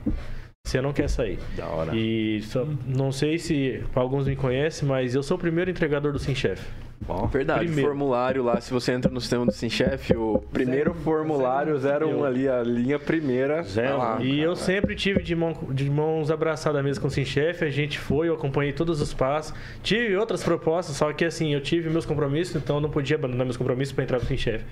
[0.66, 1.38] Você não quer sair.
[1.58, 1.94] Da hora.
[1.96, 6.20] E só- não sei se alguns me conhecem, mas eu sou o primeiro entregador do
[6.20, 6.62] Sim Chef.
[7.32, 7.90] Verdade, Primeiro.
[7.90, 12.62] formulário lá, se você entra no sistema do SimChef, o primeiro formulário 01 ali, a
[12.64, 13.64] linha primeira.
[13.64, 13.98] Zero.
[13.98, 14.20] lá.
[14.22, 17.64] E eu sempre tive de, mão- de mãos abraçadas mesmo com o Sim Chef.
[17.64, 19.54] A gente foi, eu acompanhei todos os passos.
[19.84, 23.46] Tive outras propostas, só que assim, eu tive meus compromissos, então eu não podia abandonar
[23.46, 24.64] meus compromissos para entrar pro Sim Chef.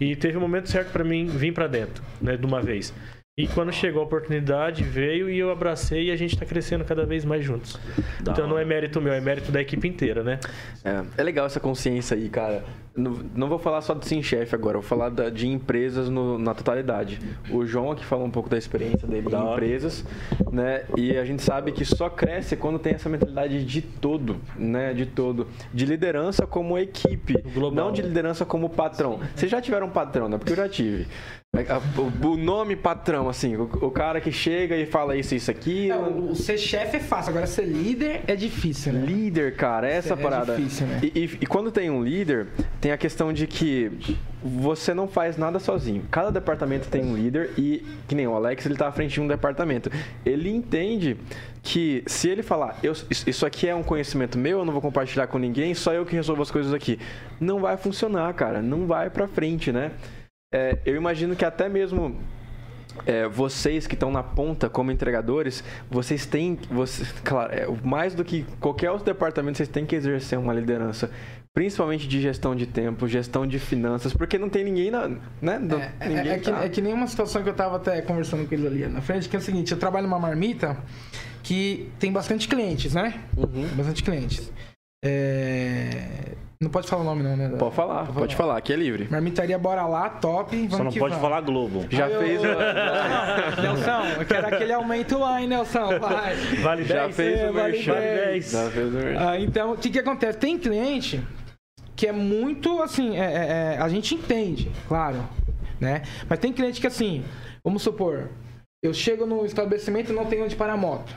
[0.00, 2.94] E teve um momento certo para mim vir para dentro, né, de uma vez.
[3.36, 7.04] E quando chegou a oportunidade, veio e eu abracei e a gente tá crescendo cada
[7.04, 7.76] vez mais juntos.
[8.20, 10.38] Da então não é mérito meu, é mérito da equipe inteira, né?
[10.84, 12.64] É, é legal essa consciência aí, cara.
[12.96, 16.54] Não, não vou falar só do SimChef agora, vou falar da- de empresas no- na
[16.54, 17.18] totalidade.
[17.50, 20.04] O João aqui falou um pouco da experiência dele Da em empresas,
[20.52, 20.84] né?
[20.96, 24.94] E a gente sabe que só cresce quando tem essa mentalidade de todo, né?
[24.94, 25.48] De todo.
[25.72, 27.86] De liderança como equipe, Global.
[27.86, 29.18] não de liderança como patrão.
[29.34, 30.38] Vocês já tiveram um patrão, né?
[30.38, 31.08] Porque eu já tive.
[31.56, 35.90] É, O nome patrão, assim, o, cara que chega e fala isso, isso, aqui.
[35.90, 39.04] É, o, o ser chefe é fácil, agora ser líder é difícil, né?
[39.06, 40.56] Líder, cara, essa É parada.
[40.56, 41.00] difícil, né?
[41.02, 42.48] E, e- e quando tem um líder,
[42.80, 43.90] tem a questão de que
[44.42, 46.02] você não faz nada sozinho.
[46.10, 49.20] Cada departamento tem um líder e, que nem o Alex, ele tá à frente de
[49.20, 49.90] um departamento.
[50.26, 51.16] Ele entende
[51.62, 52.76] que se ele falar,
[53.26, 56.14] isso aqui é um conhecimento meu, eu não vou compartilhar com ninguém, só eu que
[56.14, 56.98] resolvo as coisas aqui.
[57.40, 58.60] Não vai funcionar, cara.
[58.60, 59.92] Não vai pra frente, né?
[60.54, 62.16] É, eu imagino que até mesmo
[63.04, 68.24] é, vocês que estão na ponta como entregadores, vocês têm, você, claro, é, mais do
[68.24, 71.10] que qualquer outro departamento, vocês têm que exercer uma liderança,
[71.52, 75.08] principalmente de gestão de tempo, gestão de finanças, porque não tem ninguém na,
[75.42, 75.58] né?
[75.58, 76.64] Não- É, é- ninguém é que, tá.
[76.64, 79.28] é que nem uma situação que eu tava até conversando com eles ali na frente,
[79.28, 80.76] que é o seguinte, eu trabalho numa marmita
[81.42, 83.20] que tem bastante clientes, né?
[83.36, 83.66] Uhum.
[83.76, 84.52] Bastante clientes.
[85.04, 87.48] É, Não pode falar o nome não, né?
[87.58, 89.06] Pode falar, pode falar, aqui é livre.
[89.10, 90.56] Marmitaria Bora Lá, top.
[90.56, 91.28] Vamos Só não que pode vamos.
[91.28, 91.84] falar Globo.
[91.90, 95.98] Já eu- fez o- Nelson, eu quero aquele aumento lá, hein, Nelson?
[95.98, 96.34] Vai.
[96.62, 97.92] Vale já 10, fez é, o vale merchan.
[97.94, 98.50] 10.
[98.52, 99.28] Já fez o merchan.
[99.30, 100.38] Ah, então, o que, que acontece?
[100.38, 101.22] Tem cliente
[101.94, 105.18] que é muito assim, é- é- é, a gente entende, claro,
[105.80, 106.02] né?
[106.28, 107.22] Mas tem cliente que assim,
[107.62, 108.30] vamos supor,
[108.82, 111.14] eu chego no estabelecimento e não tenho onde parar a moto.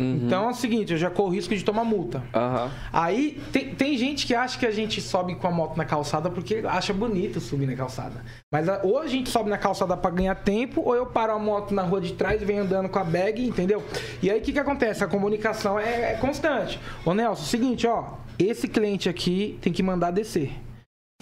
[0.00, 0.22] Uhum.
[0.24, 2.22] Então é o seguinte, eu já corro risco de tomar multa.
[2.34, 2.70] Aham.
[2.92, 6.30] Aí tem, tem gente que acha que a gente sobe com a moto na calçada
[6.30, 8.24] porque acha bonito subir na calçada.
[8.50, 11.38] Mas a- ou a gente sobe na calçada pra ganhar tempo, ou eu paro a
[11.38, 13.82] moto na rua de trás e venho andando com a bag, entendeu?
[14.22, 15.04] E aí o que, que acontece?
[15.04, 16.80] A comunicação é, é constante.
[17.04, 20.52] Ô Nelson, seguinte, ó, esse cliente aqui tem que mandar descer.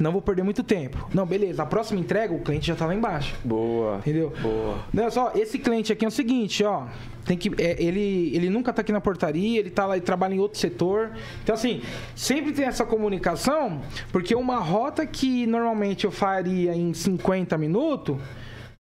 [0.09, 1.09] Eu vou perder muito tempo.
[1.13, 1.63] Não, beleza.
[1.63, 3.35] A próxima entrega, o cliente já tá lá embaixo.
[3.45, 3.99] Boa.
[3.99, 4.33] Entendeu?
[4.41, 4.79] Boa.
[4.93, 6.87] Não, só, esse cliente aqui é o seguinte, ó.
[7.25, 10.35] Tem que, é, ele, ele nunca tá aqui na portaria, ele tá lá e trabalha
[10.35, 11.13] em outro setor.
[11.43, 11.83] Então, assim,
[12.15, 18.17] sempre tem essa comunicação, porque uma rota que normalmente eu faria em 50 minutos,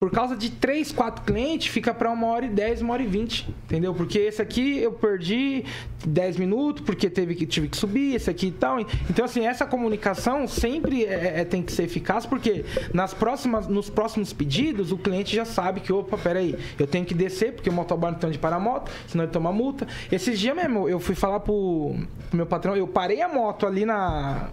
[0.03, 3.07] por causa de 3, 4 clientes, fica para uma hora e 10, uma hora e
[3.07, 3.47] 20.
[3.63, 3.93] Entendeu?
[3.93, 5.63] Porque esse aqui eu perdi
[6.05, 8.81] 10 minutos, porque teve que, tive que subir, esse aqui e tal.
[8.81, 13.89] Então, assim, essa comunicação sempre é- é- tem que ser eficaz, porque nas próximas, nos
[13.89, 17.73] próximos pedidos, o cliente já sabe que, opa, peraí, eu tenho que descer, porque o
[17.73, 19.87] motoboy não tem onde parar a moto, senão ele toma multa.
[20.11, 21.95] Esses dias mesmo, eu fui falar pro,
[22.27, 24.49] pro meu patrão, eu parei a moto ali na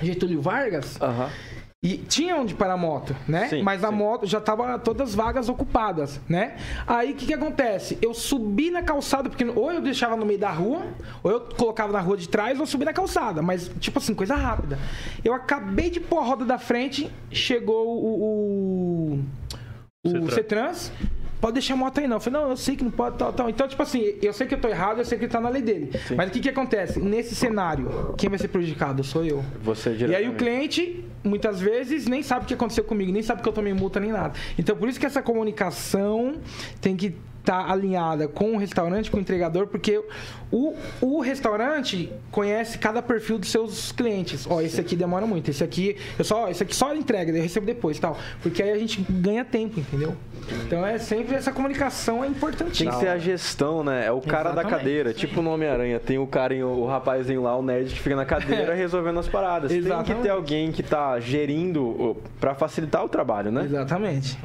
[0.00, 1.28] Getúlio Vargas, Aham.
[1.80, 3.46] E tinha onde parar a moto, né?
[3.46, 3.94] Sim, Mas a sim.
[3.94, 6.56] moto já tava todas as vagas ocupadas, né?
[6.84, 7.96] Aí o que que acontece?
[8.02, 10.84] Eu subi na calçada, porque ou eu deixava no meio da rua,
[11.22, 13.42] ou eu colocava na rua de trás, ou subi na calçada.
[13.42, 14.76] Mas, tipo assim, coisa rápida.
[15.24, 19.20] Eu acabei de pôr a roda da frente, chegou o.
[20.04, 20.72] o o Cetran.
[21.40, 22.16] Pode deixar a moto aí não.
[22.16, 23.48] Eu falei, não, eu sei que não pode, tal, tal.
[23.48, 25.48] Então, tipo assim, eu sei que eu tô errado, eu sei que ele tá na
[25.48, 25.90] lei dele.
[26.16, 27.00] Mas o que que acontece?
[27.00, 29.04] Nesse cenário, quem vai ser prejudicado?
[29.04, 29.44] Sou eu.
[29.62, 33.42] Você E aí o cliente, muitas vezes, nem sabe o que aconteceu comigo, nem sabe
[33.42, 34.34] que eu tomei multa nem nada.
[34.58, 36.36] Então, por isso que essa comunicação
[36.80, 37.14] tem que
[37.48, 40.02] estar alinhada com o restaurante, com o entregador, porque
[40.52, 44.46] o, o restaurante conhece cada perfil dos seus clientes.
[44.48, 47.64] Ó, esse aqui demora muito, esse aqui, eu só, esse aqui só entrega, eu recebo
[47.64, 48.18] depois, tal.
[48.42, 50.14] Porque aí a gente ganha tempo, entendeu?
[50.66, 52.90] Então é sempre essa comunicação é Tem importantíssima.
[52.92, 54.06] que ser a gestão, né?
[54.06, 54.78] É o cara da Exatamente.
[54.78, 55.12] cadeira.
[55.14, 55.98] Tipo no Homem-Aranha.
[56.00, 59.70] Tem o carinho, o rapazinho lá, o nerd que fica na cadeira resolvendo as paradas.
[59.70, 60.22] Tem que Exatamente.
[60.22, 63.64] ter alguém que tá gerindo o- pra facilitar o trabalho, né?
[63.64, 64.38] Exatamente.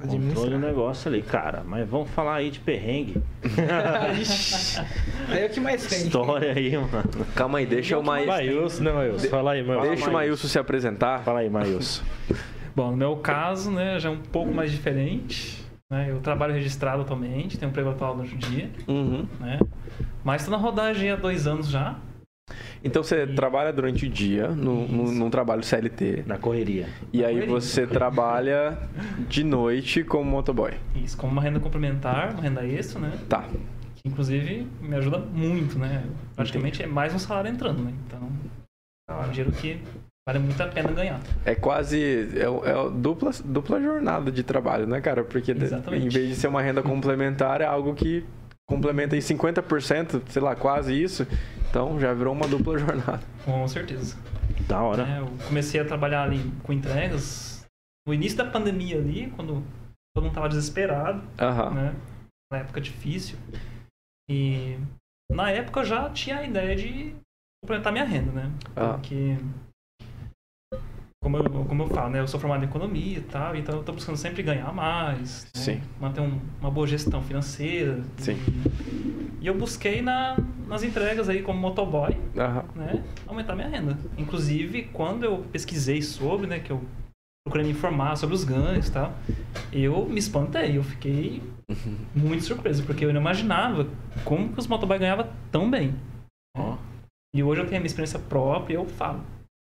[0.00, 1.62] Controle o negócio ali, cara.
[1.64, 3.22] Mas vamos falar aí de perrengue.
[5.30, 6.02] É o que mais tem.
[6.06, 7.26] História aí, mano.
[7.34, 8.32] Calma aí, deixa o Maílson.
[8.32, 9.28] Maílson, né, Maílson?
[9.28, 9.88] Fala aí, Maílson.
[9.88, 11.20] Deixa o Maílson se apresentar.
[11.22, 12.02] Fala aí, Maílson.
[12.74, 15.62] Bom, no meu caso, né, já é um pouco mais diferente.
[15.90, 16.06] Né?
[16.10, 19.26] Eu trabalho registrado atualmente, tenho um emprego atual no dia, Uhum.
[19.38, 19.58] né?
[20.24, 21.98] Mas estou na rodagem há dois anos já.
[22.84, 26.24] Então você trabalha durante o dia, no, no- num trabalho CLT.
[26.26, 26.88] Na correria.
[27.12, 27.54] E aí correria.
[27.54, 28.78] você trabalha
[29.28, 30.72] de noite como motoboy.
[30.96, 33.12] Isso, como uma renda complementar, uma renda extra, né?
[33.28, 33.42] Tá.
[33.96, 36.04] Que inclusive me ajuda muito, né?
[36.34, 37.92] Praticamente é mais um salário entrando, né?
[38.06, 38.28] Então,
[39.08, 39.78] é um dinheiro que
[40.26, 41.20] vale muito a pena ganhar.
[41.44, 42.00] É quase.
[42.36, 45.24] É, é dupla, dupla jornada de trabalho, né, cara?
[45.24, 46.06] Porque Exatamente.
[46.06, 48.24] em vez de ser uma renda complementar, é algo que
[48.68, 51.26] complementa em 50%, sei lá, quase isso.
[51.70, 53.20] Então já virou uma dupla jornada.
[53.44, 54.16] Com certeza.
[54.68, 55.04] Da hora.
[55.04, 55.20] né?
[55.20, 57.66] Eu comecei a trabalhar ali com entregas
[58.06, 59.62] no início da pandemia ali, quando
[60.14, 61.22] todo mundo tava desesperado.
[61.40, 61.70] Aham.
[61.70, 61.94] né?
[62.52, 63.36] Na época difícil.
[64.30, 64.78] E
[65.30, 67.14] na época eu já tinha a ideia de
[67.62, 68.50] complementar minha renda, né?
[68.76, 68.92] Ah.
[68.94, 69.36] Porque,
[71.22, 72.20] como eu, como eu falo, né?
[72.20, 75.44] Eu sou formado em economia e tal, então eu tô buscando sempre ganhar mais.
[75.44, 75.50] né?
[75.54, 75.80] Sim.
[76.00, 78.02] Manter um- uma boa gestão financeira.
[78.18, 78.36] Sim.
[79.40, 80.36] E eu busquei na,
[80.68, 82.64] nas entregas aí como motoboy, Aham.
[82.74, 83.04] né?
[83.26, 83.96] Aumentar minha renda.
[84.18, 86.58] Inclusive, quando eu pesquisei sobre, né?
[86.58, 86.82] Que eu
[87.46, 89.12] procurei me informar sobre os ganhos e tal,
[89.72, 90.76] eu me espantei.
[90.76, 91.40] Eu fiquei
[92.14, 93.86] muito surpreso, porque eu não imaginava
[94.24, 95.94] como que os motoboy ganhavam tão bem.
[96.56, 96.76] Ó.
[97.34, 99.20] E hoje eu tenho a minha experiência própria e eu falo.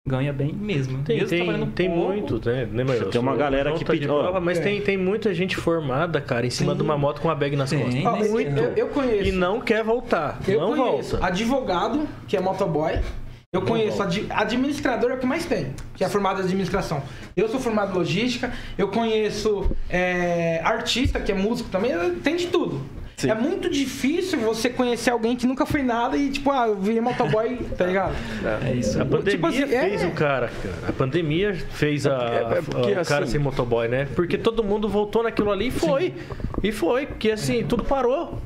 [0.07, 1.01] Ganha bem mesmo.
[1.03, 2.83] Tem, mesmo tem, tem pouco, muito, né, né?
[3.11, 4.61] Tem uma galera que de pedi- ó, prova, mas É.
[4.61, 6.77] tem, tem muita gente formada, cara, em cima Sim.
[6.77, 8.05] de uma moto com uma bag nas Tem, costas.
[8.05, 8.55] Ó, Muito.
[8.55, 9.29] eu, eu conheço.
[9.29, 10.39] E não quer voltar.
[10.47, 11.25] Eu não conheço volta.
[11.25, 12.99] advogado, que é motoboy.
[13.51, 17.01] Eu Não conheço adi- administrador, é o que mais tem, que é formado em administração.
[17.37, 22.47] Eu sou formado em logística, eu conheço é, artista, que é músico também, tem de
[22.47, 22.81] tudo.
[23.17, 23.29] Sim.
[23.29, 26.99] É muito difícil você conhecer alguém que nunca foi nada e, tipo, ah, eu virei
[26.99, 28.13] motoboy, tá ligado?
[28.67, 29.01] É isso.
[29.01, 30.07] A pandemia Tipo assim, fez é.
[30.07, 30.75] o cara, cara.
[30.89, 32.11] A pandemia fez a,
[32.53, 34.05] É, é porque, a- o cara assim- ser motoboy, né?
[34.15, 36.13] Porque todo mundo voltou naquilo ali e foi.
[36.61, 38.41] E foi, porque assim, tudo parou.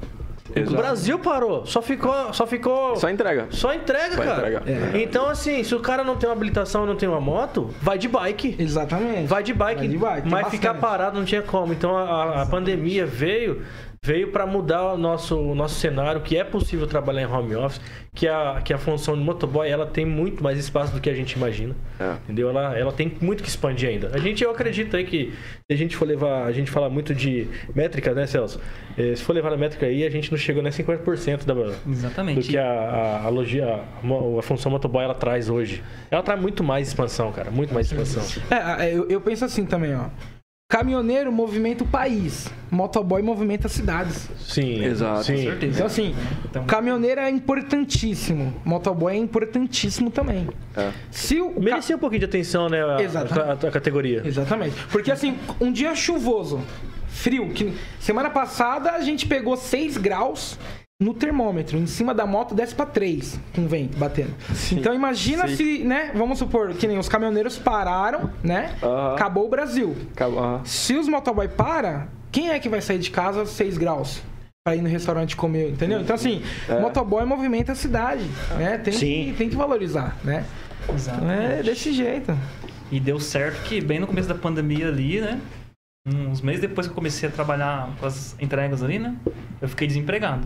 [0.55, 0.73] Exato.
[0.73, 1.63] O Brasil parou.
[1.65, 2.33] Só ficou.
[2.33, 2.95] Só ficou.
[2.95, 3.45] Só entrega.
[3.51, 4.49] Só entrega, Só cara.
[4.49, 4.97] entrega.
[4.99, 8.07] Então, assim, se o cara não tem uma habilitação não tem uma moto, vai de
[8.07, 8.55] bike.
[8.57, 9.27] Exatamente.
[9.27, 10.51] Vai de bike, Vai de bike, mas bastante.
[10.59, 11.71] ficar parado não tinha como.
[11.71, 13.61] Então a, a pandemia veio
[14.01, 17.81] veio para mudar o nosso, o nosso cenário, que é possível trabalhar em home office,
[18.13, 21.13] que a, que a função de motoboy ela tem muito mais espaço do que a
[21.13, 21.75] gente imagina.
[21.99, 22.13] É.
[22.23, 22.49] Entendeu?
[22.49, 24.11] Ela, ela tem muito que expandir ainda.
[24.13, 25.33] A gente, eu acredito aí que
[25.67, 28.59] se a gente for levar, a gente fala muito de métrica, né, Celso?
[28.97, 31.75] Eh, se for levar na métrica aí, a gente não chegou nem 50% da, do
[31.89, 32.47] Exatamente.
[32.47, 35.83] que a, a, a, logia, a, a função motoboy ela traz hoje.
[36.09, 37.51] Ela traz muito mais expansão, cara.
[37.51, 38.23] Muito mais expansão.
[38.49, 40.05] É, eu, eu penso assim também, ó.
[40.83, 44.29] Caminhoneiro movimenta o país, motoboy movimenta as cidades.
[44.37, 44.83] Sim.
[44.85, 45.23] Exato.
[45.23, 45.33] Sim.
[45.37, 45.73] Com certeza.
[45.73, 50.47] Então, assim, Então- caminhoneiro é importantíssimo, motoboy é importantíssimo também.
[50.77, 50.91] É.
[51.09, 52.83] Se o ca- Merecia um pouquinho de atenção, né?
[52.83, 53.65] A, Exatamente.
[53.65, 54.21] a- a categoria.
[54.23, 54.75] Exatamente.
[54.91, 56.61] Porque assim, um dia chuvoso,
[57.07, 60.59] frio, que semana passada a gente pegou 6 graus
[61.01, 64.33] no termômetro, em cima da moto desce pra 3 com vento batendo.
[64.73, 65.55] Então imagina Sim.
[65.55, 68.75] se, né, vamos supor que nem os caminhoneiros pararam, né?
[68.83, 69.13] Aham.
[69.13, 69.95] Acabou o Brasil.
[70.11, 70.59] Acabou.
[70.65, 74.21] Se os motoboy para, quem é que vai sair de casa 6 graus?
[74.67, 76.01] Pra ir no restaurante comer, entendeu?
[76.01, 76.77] Então, assim, É.
[76.81, 78.25] motoboy movimenta a cidade,
[78.57, 78.77] né?
[78.77, 79.23] Tem, Sim.
[79.27, 80.43] que, tem que valorizar, né?
[80.93, 81.59] Exatamente.
[81.59, 82.37] é desse jeito.
[82.91, 85.39] E deu certo que bem no começo da pandemia ali, né?
[86.05, 89.15] Uns meses depois que eu comecei a trabalhar com as entregas ali, né?
[89.61, 90.45] Eu fiquei desempregado.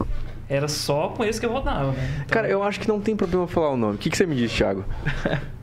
[0.48, 1.98] Era só com esse que eu rodava, né?
[2.16, 3.96] Então, Cara, eu acho que não tem problema falar o nome.
[3.96, 4.84] O que, que você me diz, Thiago?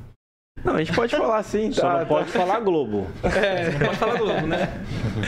[0.65, 1.75] Não, a gente pode falar sim, tá?
[1.75, 2.05] Só não tá.
[2.05, 3.05] pode falar Globo.
[3.21, 4.67] você não pode falar Globo, né?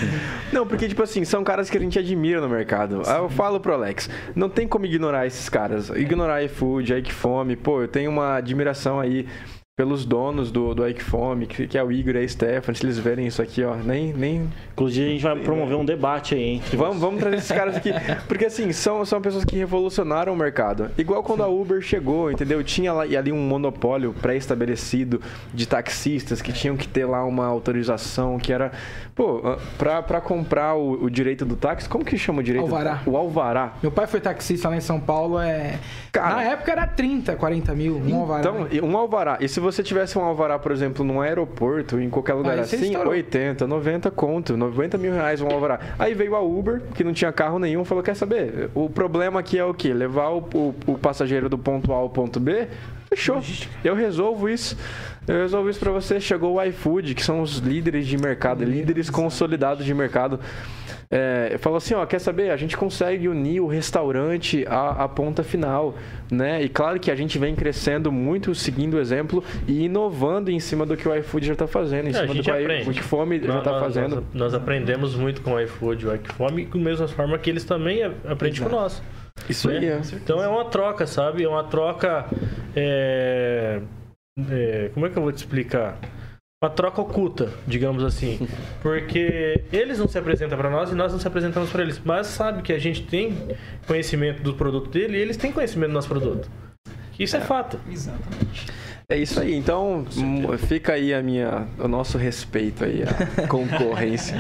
[0.52, 3.04] Não, porque, tipo assim, são caras que a gente admira no mercado.
[3.06, 5.90] Aí eu falo pro Alex, não tem como ignorar esses caras.
[5.90, 7.56] Ignorar a iFood, a Fome.
[7.56, 9.28] Pô, eu tenho uma admiração aí
[9.78, 12.76] pelos donos do, do Fome, que, que é o Igor e a Stephanie.
[12.76, 14.12] Se eles verem isso aqui, ó, nem...
[14.12, 14.50] nem...
[14.72, 16.64] Inclusive, a gente vai promover um debate aí, hein?
[16.74, 17.92] Vamos, vamos trazer esses caras aqui.
[18.28, 20.90] Porque, assim, são, são pessoas que revolucionaram o mercado.
[20.98, 22.64] Igual quando a Uber chegou, entendeu?
[22.64, 25.22] Tinha lá, ali um monopólio pré-estabelecido
[25.54, 28.72] de taxistas que tinham que ter lá uma autorização que era...
[29.18, 29.42] Pô,
[29.80, 32.68] pra, pra comprar o, o direito do táxi, como que chama o direito?
[32.68, 33.02] do Alvará.
[33.06, 33.74] O alvará.
[33.82, 35.80] Meu pai foi taxista lá em São Paulo, é.
[36.12, 36.36] Cara.
[36.36, 38.40] Na época era 30, 40 mil, um alvará.
[38.40, 39.38] Então, um alvará.
[39.42, 42.78] E se você tivesse um alvará, por exemplo, num aeroporto, em qualquer lugar Aí assim,
[42.86, 43.12] estourou.
[43.14, 45.80] 80, 90 conto, 90 mil reais um alvará.
[45.98, 48.70] Aí veio a Uber, que não tinha carro nenhum, falou: quer saber?
[48.76, 49.94] O problema aqui é o quê?
[49.94, 52.68] Levar o, o- o passageiro do ponto A ao ponto B?
[53.10, 53.42] Fechou.
[53.84, 54.78] Eu resolvo isso.
[55.28, 56.20] Eu resolvo isso pra você.
[56.22, 60.40] Chegou o iFood, que são os líderes de mercado, líderes consolidados de mercado.
[61.10, 62.50] É, falou assim, ó, quer saber?
[62.52, 65.96] A gente consegue unir o restaurante à, à ponta final,
[66.30, 66.62] né?
[66.62, 70.86] E claro que a gente vem crescendo muito, seguindo o exemplo e inovando em cima
[70.86, 72.90] do que o iFood já tá fazendo, em É, cima do que aprende.
[72.90, 74.16] o que Fome já Nós- tá nós- fazendo.
[74.16, 78.04] Nós, nós aprendemos muito com o iFood o iFome, da mesma forma que eles também
[78.04, 79.02] aprendem com nós.
[79.50, 80.02] Isso aí, é.
[80.14, 81.44] Então é uma troca, sabe?
[81.44, 82.26] É uma troca.
[82.76, 83.80] é,
[84.50, 85.98] é, como é que eu vou te explicar?
[86.64, 88.48] Uma troca oculta, digamos assim.
[88.82, 92.02] Porque eles não se apresentam para nós e nós não se apresentamos para eles.
[92.04, 93.38] Mas sabe que a gente tem
[93.86, 96.50] conhecimento do produto dele e eles têm conhecimento do nosso produto.
[97.20, 97.80] Isso é, fato.
[97.90, 98.68] Exatamente.
[99.10, 99.56] É isso aí.
[99.56, 100.06] Então,
[100.68, 104.36] fica aí a minha, o nosso respeito aí, a concorrência.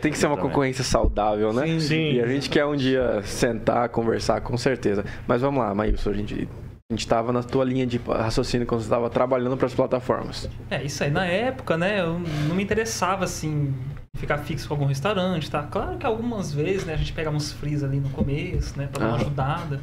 [0.00, 1.66] Tem que ser uma concorrência saudável, né?
[1.66, 1.80] Sim.
[1.80, 2.12] Sim.
[2.12, 5.04] E a gente quer um dia sentar, conversar, com certeza.
[5.26, 6.48] Mas vamos lá, Maílson, a gente
[6.90, 10.48] a gente estava na tua linha de raciocínio quando você estava trabalhando para as plataformas.
[10.70, 12.00] É, isso aí na época, né?
[12.00, 13.74] Eu não me interessava assim
[14.16, 15.64] ficar fixo com algum restaurante, tá?
[15.64, 19.00] Claro que algumas vezes, né, a gente pegava uns frees ali no começo, né, pra
[19.00, 19.24] dar uma Aham.
[19.26, 19.80] ajudada.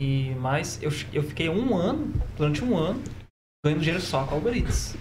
[0.00, 3.00] E mas eu, eu fiquei um ano, durante um ano,
[3.64, 4.96] ganhando dinheiro só com a Uber Eats.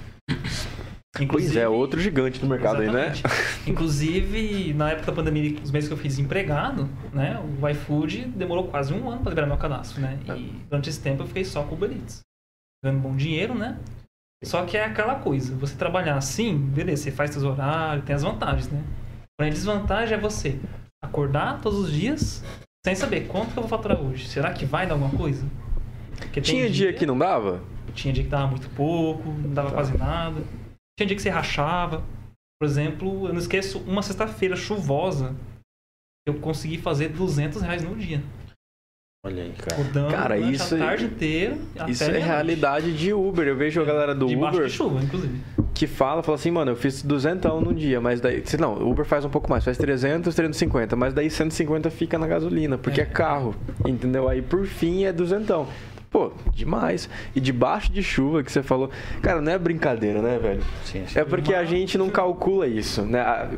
[1.30, 3.12] Pois é, outro gigante do mercado aí, né?
[3.12, 3.69] Exatamente.
[3.69, 7.39] Inclusive, na época da pandemia, os meses que eu fiz empregado, né?
[7.62, 10.19] O iFood demorou quase um ano para liberar meu cadastro, né?
[10.36, 12.21] E durante esse tempo eu fiquei só com o Uber Eats.
[12.84, 13.78] Ganhando bom dinheiro, né?
[14.43, 18.23] Só que é aquela coisa, você trabalhar assim, beleza, você faz seus horários, tem as
[18.23, 18.84] vantagens, né?
[19.38, 20.60] Porém, a desvantagem é você
[21.02, 22.43] acordar todos os dias
[22.86, 24.28] sem saber quanto que eu vou faturar hoje.
[24.28, 25.45] Será que vai dar alguma coisa?
[26.17, 27.62] Porque Tinha dia que não dava?
[27.93, 30.41] tinha dia que dava muito pouco, não dava quase nada.
[30.97, 32.03] Tinha dia que você rachava.
[32.62, 35.36] Por exemplo, eu não esqueço uma sexta-feira chuvosa,
[36.25, 38.21] eu consegui fazer 200 reais no dia.
[39.25, 39.82] Olha aí, cara.
[39.82, 41.58] Rodando Cara, isso a aí- tarde inteira.
[41.88, 43.47] Isso é realidade de Uber.
[43.47, 45.41] Eu vejo a galera do Debaixo Uber de chuva, inclusive.
[45.73, 48.45] que fala, fala assim, mano, eu fiz 200 num dia, mas daí...
[48.45, 52.17] se- Não, o Uber faz um pouco mais, faz 300, 350, mas daí 150 fica
[52.19, 53.08] na gasolina, porque é, É.
[53.08, 53.56] carro,
[53.88, 54.27] entendeu?
[54.29, 55.67] Aí por fim é 200.
[56.13, 57.10] Pô, demais.
[57.36, 58.91] E debaixo de chuva que você falou...
[59.19, 60.62] Cara, não é brincadeira, né, velho?
[60.86, 61.19] Sim, sim.
[61.19, 63.49] É porque a gente não calcula isso, né?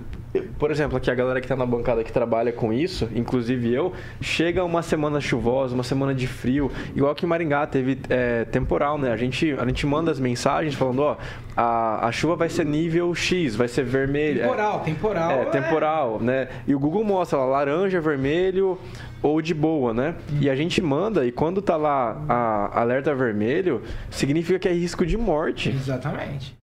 [0.42, 3.94] Por exemplo, aqui a galera que tá na bancada que trabalha com isso, inclusive eu,
[4.22, 8.98] chega uma semana chuvosa, uma semana de frio, igual que em Maringá teve é, temporal,
[8.98, 9.12] né?
[9.12, 11.18] A gente, a gente manda as mensagens falando, ó,
[11.56, 14.40] a, a chuva vai ser nível X, vai ser vermelho.
[14.42, 15.32] é- Temporal, temporal.
[15.32, 16.48] é, temporal, né?
[16.68, 18.78] E o Google mostra lá laranja, vermelho
[19.22, 20.16] ou de boa, né?
[20.40, 23.82] E a gente manda, e quando tá lá a alerta vermelho,
[24.12, 25.70] significa que é risco de morte.
[25.70, 26.56] Exatamente.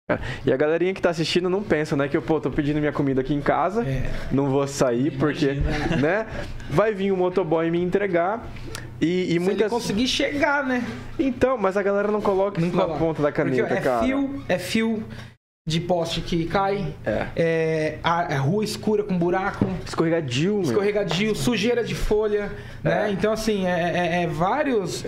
[0.46, 2.08] E a galerinha que tá assistindo não pensa, né?
[2.08, 4.10] Que eu, pô, tô pedindo minha comida aqui em casa, É.
[4.32, 5.54] não vou sair porque,
[6.02, 6.26] né?
[6.70, 8.48] Vai vir um motoboy me entregar
[9.00, 9.70] e, e Se ele muitas...
[9.72, 10.84] conseguir chegar, né?
[11.20, 13.00] Então, mas a galera não coloca Não isso na coloca.
[13.00, 14.04] ponta da caneta, Porque, ó, é cara.
[14.06, 15.04] fio, é fio
[15.68, 17.26] de poste que cai, É.
[17.36, 20.62] é, a, a rua escura com buraco, Escorregadio, meu.
[20.64, 22.52] escorregadio, sujeira de folha,
[22.84, 23.08] né?
[23.10, 23.12] É.
[23.12, 23.70] Então, assim, é,
[24.20, 25.04] é- é vários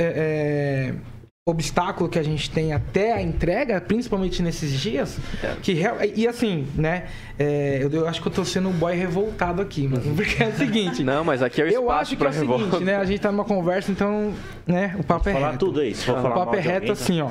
[1.46, 5.56] obstáculos que a gente tem até a entrega, principalmente nesses dias, É.
[5.62, 7.08] que real- e assim, né?
[7.38, 10.48] é, eu, eu acho que eu tô sendo um boy revoltado aqui, mano, porque é
[10.48, 11.04] o seguinte.
[11.04, 12.64] Não, mas aqui é o Eu espaço acho que é o revolta.
[12.66, 12.96] seguinte, né?
[12.96, 14.34] A gente tá numa conversa, então,
[14.66, 14.96] né?
[14.98, 15.66] O papo é Falar reto.
[15.66, 15.94] tudo aí.
[15.94, 17.30] Se for O falar papo é reto alguém, assim, ó.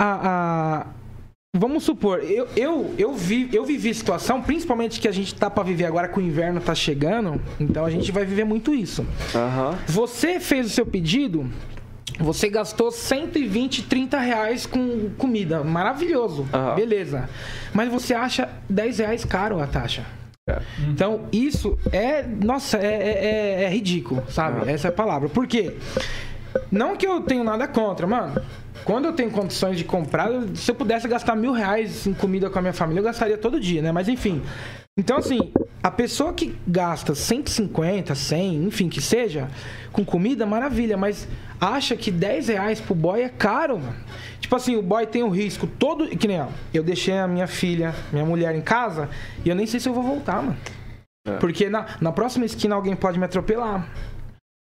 [0.00, 0.86] A, a-
[1.56, 5.62] Vamos supor, eu, eu, eu, vi, eu vivi situação, principalmente que a gente tá pra
[5.64, 9.04] viver agora que o inverno tá chegando, então a gente vai viver muito isso.
[9.86, 11.50] Você fez o seu pedido,
[12.18, 15.62] você gastou 120, 30 reais com comida.
[15.62, 16.46] Maravilhoso.
[16.52, 16.74] Aham.
[16.74, 17.28] Beleza.
[17.72, 20.04] Mas você acha 10 reais caro a taxa.
[20.48, 20.58] É.
[20.88, 22.22] Então, isso é.
[22.22, 23.24] Nossa, é, é-
[23.60, 24.62] é- é ridículo, sabe?
[24.62, 24.70] Aham.
[24.70, 25.28] Essa é a palavra.
[25.28, 25.76] Por quê?
[26.70, 28.40] Não que eu tenho nada contra, mano.
[28.84, 32.58] Quando eu tenho condições de comprar, se eu pudesse gastar mil reais em comida com
[32.58, 33.92] a minha família, eu gastaria todo dia, né?
[33.92, 34.42] Mas enfim.
[34.96, 35.52] Então, assim,
[35.82, 39.48] a pessoa que gasta 150, 100, enfim, que seja,
[39.92, 41.28] com comida, maravilha, mas
[41.60, 43.94] acha que 10 reais pro boy é caro, mano.
[44.40, 46.08] Tipo assim, o boy tem o risco todo.
[46.08, 49.08] Que nem, ó, eu deixei a minha filha, minha mulher em casa,
[49.44, 50.56] e eu nem sei se eu vou voltar, mano.
[51.26, 51.36] É.
[51.36, 53.88] Porque na, na próxima esquina alguém pode me atropelar.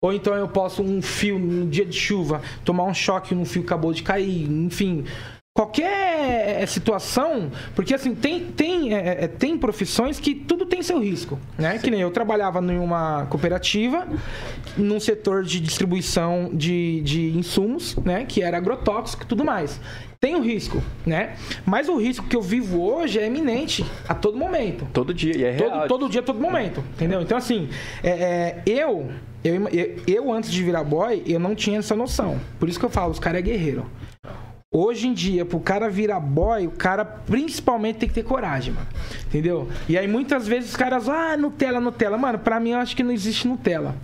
[0.04, 3.64] Ou então eu posso, um fio, num dia de chuva, tomar um choque num fio
[3.64, 4.48] que acabou de cair.
[4.48, 5.06] Enfim,
[5.58, 7.50] qualquer é, situação.
[7.74, 11.40] Porque assim, tem, tem, é, tem profissões que tudo tem seu risco.
[11.58, 11.80] Né?
[11.80, 14.08] Que nem eu trabalhava em uma cooperativa,
[14.78, 18.24] num setor de distribuição de, de insumos, né?
[18.26, 19.82] Que era agrotóxico e tudo mais.
[20.20, 21.36] Tem o risco, né?
[21.66, 24.88] Mas o risco que eu vivo hoje é iminente a todo momento.
[24.94, 25.72] Todo dia, e é real.
[25.72, 26.84] Todo, todo dia, todo momento.
[26.94, 27.22] Entendeu?
[27.22, 27.70] Então, assim,
[28.04, 29.10] é, é, eu,
[29.44, 32.40] eu, eu, eu, antes de virar boy, eu não tinha essa noção.
[32.60, 33.86] Por isso que eu falo, os caras é guerreiro.
[34.74, 38.88] Hoje em dia, pro cara virar boy, o cara principalmente tem que ter coragem, mano.
[39.26, 39.70] Entendeu?
[39.88, 42.18] E aí muitas vezes os caras, ah, Nutella, Nutella.
[42.18, 43.96] Mano, pra mim eu acho que não existe Nutella.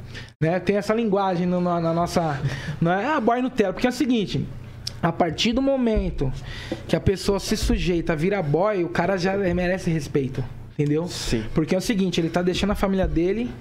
[0.42, 0.60] Né?
[0.62, 2.40] Tem essa linguagem no- na, na nossa.
[2.80, 3.74] Não é ah, boy Nutella.
[3.74, 4.46] Porque é o seguinte.
[5.02, 6.32] A partir do momento
[6.88, 10.42] que a pessoa se sujeita a virar boy, o cara já merece respeito.
[10.80, 11.08] Entendeu?
[11.08, 11.44] Sim.
[11.54, 13.52] Porque é o seguinte, ele tá deixando a família dele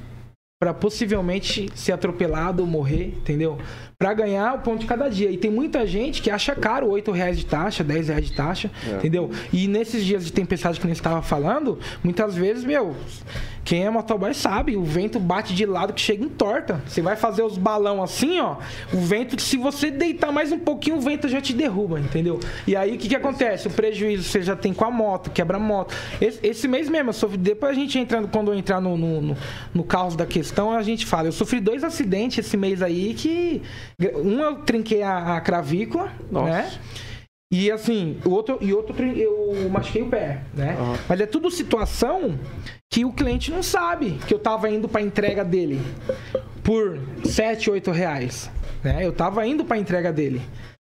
[0.61, 3.59] pra possivelmente ser atropelado ou morrer, entendeu?
[4.03, 5.31] Pra ganhar o pão de cada dia.
[5.31, 8.69] E tem muita gente que acha caro 8 reais de taxa, 10 reais de taxa,
[8.91, 8.97] É.
[8.97, 9.31] entendeu?
[9.53, 12.97] E nesses dias de tempestade que a gente estava falando, muitas vezes, meu,
[13.65, 16.83] quem é motoboy sabe, o vento bate de lado que chega em torta.
[16.85, 18.57] Você vai fazer os balão assim, ó,
[18.93, 22.41] o vento, se você deitar mais um pouquinho, o vento já te derruba, entendeu?
[22.67, 23.69] E aí o que que acontece?
[23.69, 25.95] O prejuízo você já tem com a moto, quebra a moto.
[26.21, 29.21] Esse, esse mês mesmo, eu sofri, depois a gente entrando, quando eu entrar no, no,
[29.21, 29.37] no,
[29.73, 31.29] no caos da questão, a gente fala.
[31.29, 33.63] Eu sofri dois acidentes esse mês aí que.
[34.17, 36.47] Um eu trinquei a, a cravícula, Nossa.
[36.51, 36.73] né?
[37.53, 40.75] E assim, o outro, e outro eu machuquei o pé, né?
[40.79, 40.97] Aham.
[41.07, 42.39] Mas é tudo situação
[42.91, 45.81] que o cliente não sabe que eu tava indo pra entrega dele
[46.65, 48.51] por 7, 8 reais.
[48.83, 49.05] Né?
[49.05, 50.41] Eu tava indo pra entrega dele.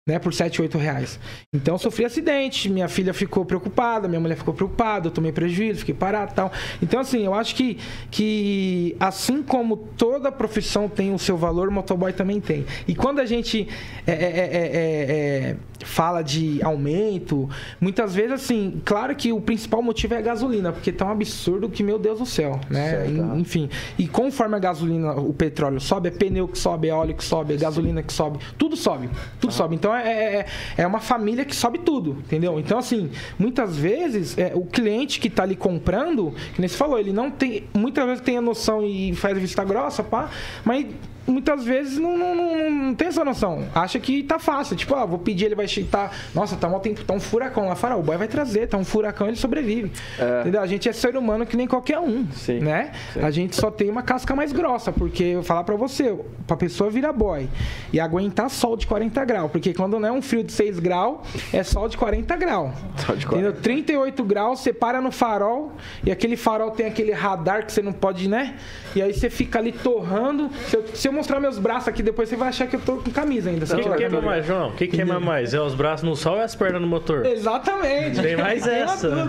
[0.07, 1.19] Né, por 7, 8 reais.
[1.51, 5.79] Então eu sofri acidente, minha filha ficou preocupada, minha mulher ficou preocupada, eu tomei prejuízo,
[5.79, 6.51] fiquei parado e tal.
[6.79, 7.79] Então, assim, eu acho que,
[8.11, 12.67] que assim como toda profissão tem o seu valor, o motoboy também tem.
[12.87, 13.67] E quando a gente
[14.05, 17.49] é, é, é, é, é, fala de aumento,
[17.81, 21.67] muitas vezes, assim, claro que o principal motivo é a gasolina, porque tá um absurdo
[21.67, 22.91] que, meu Deus do céu, né?
[22.91, 23.09] Certo.
[23.11, 23.69] En- Enfim.
[23.97, 27.55] E conforme a gasolina, o petróleo sobe, é pneu que sobe, é óleo que sobe,
[27.55, 29.09] é gasolina que sobe, tudo sobe.
[29.39, 29.73] Tudo sobe.
[29.73, 30.45] Então é, é,
[30.77, 32.59] é uma família que sobe tudo, entendeu?
[32.59, 36.99] Então, assim, muitas vezes é, o cliente que tá ali comprando, que nem você falou,
[36.99, 37.67] ele não tem.
[37.73, 40.29] Muitas vezes tem a noção e faz vista grossa, pá,
[40.63, 40.85] mas
[41.27, 43.65] muitas vezes não, não, não, não tem essa noção.
[43.73, 44.75] Acha que tá fácil.
[44.75, 47.75] Tipo, ah, vou pedir, ele vai tá Nossa, tá, um tempo, tá um furacão lá
[47.75, 47.95] fora.
[47.95, 49.91] O boy vai trazer, tá um furacão, ele sobrevive.
[50.19, 50.41] É.
[50.41, 50.61] Entendeu?
[50.61, 52.25] A gente é ser humano que nem qualquer um.
[52.31, 52.91] Sim, Né?
[53.13, 53.19] sim.
[53.21, 56.15] A gente só tem uma casca mais grossa, porque eu vou falar pra você,
[56.47, 57.49] pra pessoa virar boy
[57.91, 61.19] e aguentar sol de 40 graus, porque quando não é um frio de 6 graus,
[61.51, 62.71] é sol de 40 graus.
[63.05, 63.49] Sol de 40.
[63.49, 63.61] Entendeu?
[63.61, 65.73] 38 graus, você para no farol
[66.03, 68.55] e aquele farol tem aquele radar que você não pode, né?
[68.95, 70.49] E aí você fica ali torrando.
[70.69, 72.97] Se eu, se eu mostrar meus braços aqui depois, você vai achar que eu tô
[72.97, 73.65] com camisa ainda.
[73.65, 74.69] O que queima mais, João?
[74.69, 75.53] O que queima mais?
[75.53, 77.25] É os braços no sol ou é as pernas no motor?
[77.25, 78.21] Exatamente.
[78.21, 79.05] Tem mais essa.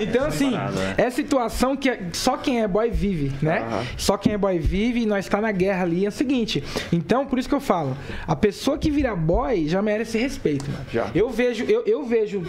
[0.00, 0.94] Então, assim, né?
[0.96, 3.60] é situação que é- só quem é boy vive, né?
[3.60, 3.82] Aham.
[3.96, 6.04] Só quem é boy vive e nós está na guerra ali.
[6.04, 6.62] É o seguinte.
[6.92, 10.84] Então, por isso que eu falo, a pessoa que vira boy já merece respeito, mano.
[10.92, 11.10] Já.
[11.14, 12.42] Eu vejo, eu, eu vejo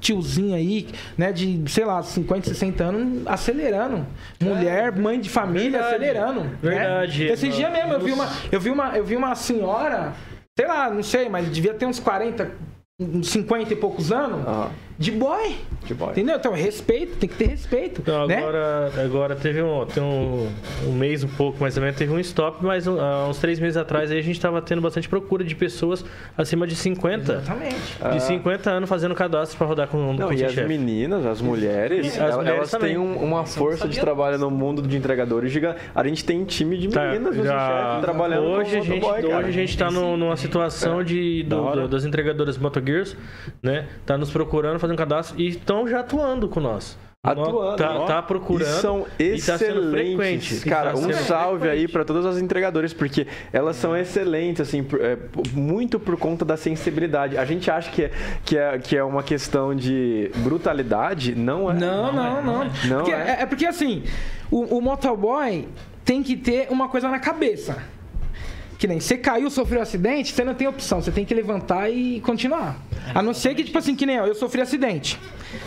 [0.00, 4.06] tiozinho aí, né, de, sei lá, 50, 60 anos, acelerando.
[4.42, 5.94] Mulher, mãe de família, Verdade.
[5.94, 6.40] acelerando.
[6.40, 6.50] né?
[6.62, 7.24] Verdade.
[7.26, 10.12] Esse dia mesmo, eu vi, uma, eu, vi uma, eu vi uma senhora,
[10.58, 12.50] sei lá, não sei, mas devia ter uns 40, uns
[13.22, 14.46] 50 e poucos anos.
[14.46, 14.68] Aham.
[14.98, 15.56] de boy.
[15.86, 16.10] De boy.
[16.10, 16.36] Entendeu?
[16.36, 18.02] Então, respeito, tem que ter respeito.
[18.02, 18.36] Então, né?
[18.36, 20.46] agora, agora teve um, tem um,
[20.86, 23.58] um mês, um pouco mais ou menos, teve um stop, mas um- há uns três
[23.58, 26.04] meses atrás aí a gente estava tendo bastante procura de pessoas
[26.36, 27.32] acima de 50.
[27.32, 27.76] Exatamente.
[28.12, 30.68] De 50 anos fazendo cadastro para rodar com, Não, com e as chefe.
[30.68, 34.50] meninas, as mulheres, E as elas, mulheres elas têm um- uma força de trabalho no
[34.50, 35.80] mundo de entregadores gigante.
[35.94, 38.90] A gente tem time de Tá, meninas no já- chefe trabalhando hoje com a gente
[39.00, 39.46] motoboy, hoje cara.
[39.46, 42.58] a gente tá no- numa situação de Da do- do- das entregadoras
[42.90, 43.16] Motogears,
[43.62, 43.86] né?
[44.04, 46.98] Tá nos procurando, fazendo cadastro e estão já atuando com nós.
[47.22, 48.06] Atuando, Tá, ó.
[48.06, 48.66] tá procurando.
[48.70, 50.64] E são e tá excelentes.
[50.64, 54.82] E Cara, tá um salve aí pra todas as entregadoras, porque elas são excelentes, assim,
[54.82, 55.18] por- é,
[55.52, 57.36] muito por conta da sensibilidade.
[57.36, 58.10] A gente acha que é,
[58.42, 61.74] que é, que é uma questão de brutalidade, não é.
[61.74, 62.64] Não, não, não.
[62.86, 63.36] Não porque, é.
[63.38, 63.42] é.
[63.42, 64.02] é porque assim,
[64.50, 65.68] o, o motoboy
[66.02, 67.76] tem que ter uma coisa na cabeça.
[68.80, 71.90] Que nem você caiu, sofreu um acidente, você não tem opção, você tem que levantar
[71.90, 72.80] e continuar.
[73.14, 75.20] A não ser que, tipo assim, que nem eu, eu sofri acidente,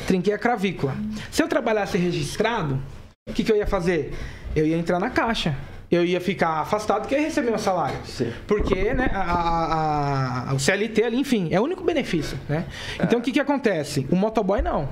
[0.07, 0.95] trinquei a cravícula.
[1.29, 2.81] Se eu trabalhasse registrado,
[3.29, 4.13] o que, que eu ia fazer?
[4.55, 5.55] Eu ia entrar na caixa.
[5.91, 7.99] Eu ia ficar afastado eu ia receber meu salário.
[8.03, 8.33] Sim.
[8.47, 12.65] Porque, né, a- a- a- o CLT ali, enfim, é o único benefício, né?
[12.99, 14.07] Então, o que que acontece?
[14.09, 14.89] O motoboy não.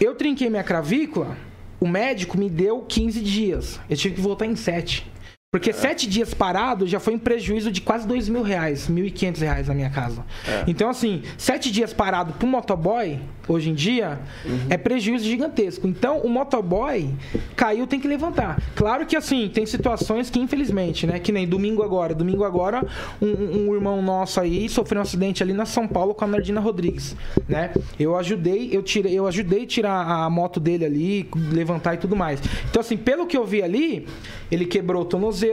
[0.00, 1.36] Eu trinquei minha cravícula,
[1.80, 3.80] o médico me deu 15 dias.
[3.90, 5.04] Eu tive que voltar em 7.
[5.54, 9.10] Porque sete dias parado já foi um prejuízo de quase dois mil reais, mil e
[9.12, 10.24] quinhentos reais na minha casa.
[10.66, 14.18] Então, assim, sete dias parado pro motoboy, hoje em dia,
[14.68, 15.86] é prejuízo gigantesco.
[15.86, 17.08] Então, o motoboy
[17.54, 18.60] caiu, tem que levantar.
[18.74, 21.20] Claro que, assim, tem situações que, infelizmente, né?
[21.20, 22.16] Que nem domingo agora.
[22.16, 22.84] Domingo agora,
[23.22, 26.60] um, um- irmão nosso aí sofreu um acidente ali na São Paulo com a Nardina
[26.60, 27.14] Rodrigues,
[27.48, 27.70] né?
[27.96, 32.16] Eu ajudei, eu tirei, eu ajudei a tirar a moto dele ali, levantar e tudo
[32.16, 32.40] mais.
[32.68, 34.08] Então, assim, pelo que eu vi ali,
[34.50, 35.43] ele quebrou o tornozelo,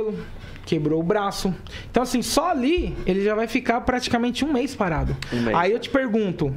[0.65, 1.53] quebrou o braço.
[1.89, 5.15] Então, assim, só ali ele já vai ficar praticamente um mês parado.
[5.33, 5.57] Um mês.
[5.57, 6.53] Aí eu te pergunto.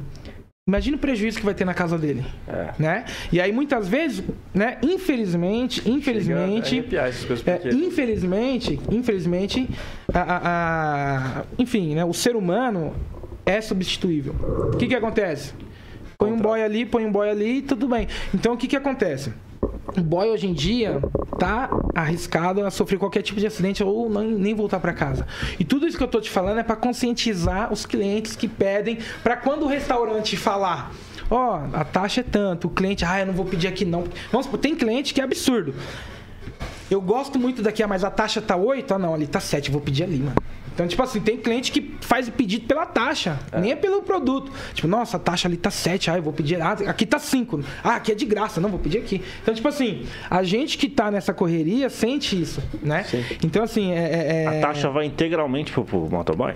[0.67, 2.69] Imagina o prejuízo que vai ter na casa dele, É.
[2.79, 3.05] né?
[3.31, 4.79] E aí muitas vezes, né?
[4.81, 6.83] Infelizmente, infelizmente,
[7.45, 9.69] é, infelizmente, infelizmente,
[10.11, 10.41] a, a-
[11.41, 12.95] a- enfim, né, o ser humano
[13.45, 14.33] é substituível.
[14.73, 15.53] O que que acontece?
[16.17, 18.07] Põe um boy ali, põe um boy ali, tudo bem.
[18.33, 19.31] Então o que que acontece?
[19.97, 20.99] O boy hoje em dia
[21.37, 25.25] tá arriscado a sofrer qualquer tipo de acidente ou não- nem voltar para casa.
[25.59, 28.97] E tudo isso que eu tô te falando é para conscientizar os clientes que pedem
[29.23, 30.91] para quando o restaurante falar
[31.29, 34.03] Ó, a taxa é tanto, o cliente, ah, eu não vou pedir aqui não.
[34.31, 35.73] Vamos tem cliente que é absurdo.
[36.89, 38.93] Eu gosto muito daqui, ah, mas a taxa tá 8?
[38.93, 40.35] Ah, não, ali tá 7, eu vou pedir ali, mano.
[40.73, 44.51] Então, tipo assim, tem cliente que faz o pedido pela taxa, nem é pelo produto.
[44.73, 46.61] Tipo, nossa, a taxa ali tá 7, ah, eu vou pedir.
[46.61, 47.61] Ah, aqui tá 5.
[47.81, 49.21] Ah, aqui é de graça, não, vou pedir aqui.
[49.41, 53.05] Então, tipo assim, a gente que tá nessa correria sente isso, né?
[53.41, 53.97] Então, assim, é.
[54.03, 56.53] é- é- A taxa vai integralmente pro, pro motoboy?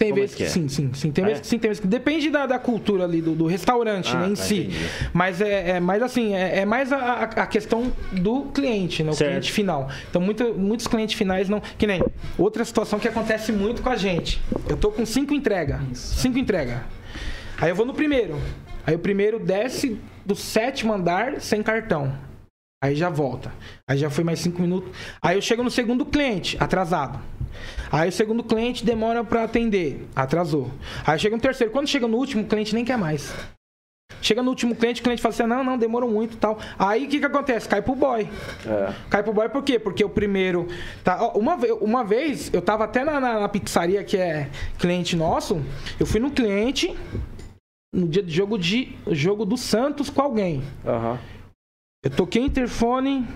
[0.00, 0.50] Tem Como é vezes que que, é?
[0.50, 1.12] sim, sim, sim.
[1.12, 1.42] Tem Ah, vezes é?
[1.42, 1.86] que sim, tem vezes que.
[1.86, 4.60] Depende da, da cultura ali, do, do restaurante, Ah, né, em tá, si.
[4.60, 4.86] entendi.
[5.12, 9.10] Mas é, é mais assim, é, é mais a, a- a questão do cliente, né?
[9.10, 9.28] O Certo.
[9.30, 9.90] cliente final.
[10.08, 11.60] Então, muito- muitos clientes finais não.
[11.76, 12.02] Que nem
[12.38, 14.40] outra situação que acontece muito com a gente.
[14.66, 15.82] Eu tô com cinco entregas.
[15.98, 16.78] Cinco entregas.
[17.60, 18.40] Aí eu vou no primeiro.
[18.86, 22.10] Aí o primeiro desce do sétimo andar sem cartão.
[22.82, 23.52] Aí já volta.
[23.86, 24.90] Aí já foi mais cinco minutos.
[25.20, 27.18] Aí eu chego no segundo cliente, atrasado.
[27.90, 30.70] Aí o segundo cliente demora pra atender, atrasou.
[31.06, 31.72] Aí chega no terceiro.
[31.72, 33.32] Quando chega no último, o cliente nem quer mais.
[34.22, 36.58] Chega no último cliente, o cliente fala assim: não, não, demorou muito e tal.
[36.78, 37.68] Aí o que, que acontece?
[37.68, 38.28] Cai pro boy.
[38.66, 38.92] É.
[39.08, 39.78] Cai pro boy por quê?
[39.78, 40.68] Porque o primeiro.
[41.02, 45.16] Tá, ó, uma, uma vez, eu tava até na, na- na pizzaria que é cliente
[45.16, 45.62] nosso.
[45.98, 46.94] Eu fui no cliente
[47.94, 50.62] no dia de jogo de jogo do Santos com alguém.
[50.86, 51.18] Aham.
[52.04, 53.26] Eu toquei interfone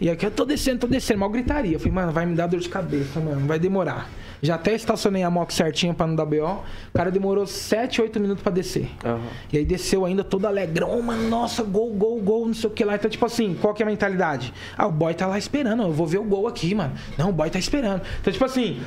[0.00, 1.74] e aqui eu tô descendo, tô descendo, mal gritaria.
[1.74, 4.08] Eu falei, mano, vai me dar dor de cabeça, mano, vai demorar.
[4.42, 6.36] Já até estacionei a moto certinha pra não dar BO.
[6.38, 6.62] O
[6.96, 8.88] cara demorou 7, 8 minutos pra descer.
[9.04, 9.20] Aham.
[9.52, 12.72] E aí desceu ainda todo alegrão, "Oh, mano, nossa, gol, gol, gol, não sei o
[12.72, 12.94] que lá.
[12.94, 14.54] Então, tipo assim, qual que é a mentalidade?
[14.78, 16.94] Ah, o boy tá lá esperando, eu vou ver o gol aqui, mano.
[17.18, 18.00] Não, o boy tá esperando.
[18.20, 18.80] Então, tipo assim,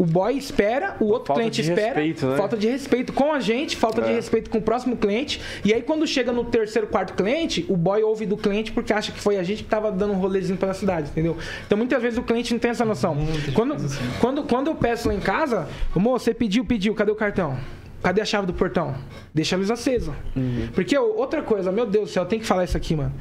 [0.00, 1.86] o boy espera, o outro Falta cliente de espera.
[1.88, 2.36] respeito, né?
[2.36, 4.14] Falta de respeito com a gente, falta de É.
[4.14, 5.40] respeito com o próximo cliente.
[5.64, 9.10] E aí, quando chega no terceiro, quarto cliente, o boy ouve do cliente porque acha
[9.10, 11.36] que foi a gente que tava dando um rolezinho pela cidade, entendeu?
[11.66, 13.16] Então, muitas vezes o cliente não tem essa noção.
[13.54, 13.74] Quando,
[14.20, 17.58] quando, quando eu peço lá em casa, moço, você pediu, pediu, cadê o cartão?
[18.00, 18.94] Cadê a chave do portão?
[19.34, 20.14] Deixa a luz acesa.
[20.36, 20.68] Uhum.
[20.72, 23.12] Porque outra coisa, meu Deus do céu, eu tenho que falar isso aqui, mano.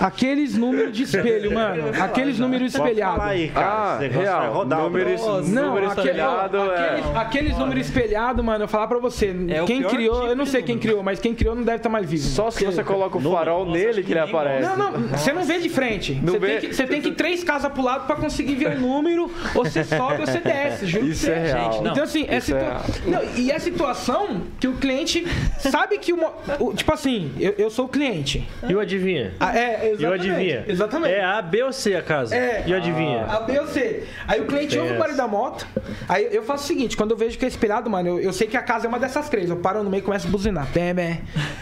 [0.00, 1.82] Aqueles números de espelho, mano.
[2.02, 3.16] Aqueles números Pode espelhados.
[3.18, 3.66] falar aí, cara.
[3.66, 4.40] Ah, real.
[4.40, 5.20] vai rodar Números.
[5.48, 6.60] Não, número aquele, espelhado é...
[6.62, 9.34] aqueles, aqueles números espelhados, mano, eu falar pra você.
[9.48, 11.90] É quem criou, tipo eu não sei quem criou, mas quem criou não deve estar
[11.90, 12.22] mais vivo.
[12.22, 14.68] Só se você coloca o farol Nossa, nele que ele ninguém aparece.
[14.68, 16.14] Não, não, você não vê de frente.
[16.14, 16.46] Não Você vê?
[16.46, 19.30] tem, que, você tem que ir três casas pro lado pra conseguir ver o número,
[19.54, 20.86] ou você sobe ou você desce.
[20.86, 21.32] Juro Isso você.
[21.32, 21.72] é real.
[21.72, 21.92] Gente, não.
[21.92, 25.26] Então, assim, é é não, e é situação que o cliente
[25.58, 28.48] sabe que o, Tipo assim, eu, eu sou o cliente.
[28.66, 29.32] E o adivinha?
[29.40, 30.30] Ah, é, E exatamente.
[30.30, 30.64] adivinha?
[30.68, 31.14] Exatamente.
[31.14, 32.36] É A, B ou C a casa?
[32.36, 32.64] É.
[32.66, 33.24] E o adivinha?
[33.24, 34.04] A B ou C.
[34.28, 35.66] Aí o cliente ouve o barulho da moto.
[36.08, 38.46] Aí eu faço o seguinte: quando eu vejo que é espelhado, mano, eu, eu sei
[38.46, 39.48] que a casa é uma dessas três.
[39.50, 40.66] Eu paro no meio e começo a buzinar.
[40.72, 40.90] Pé.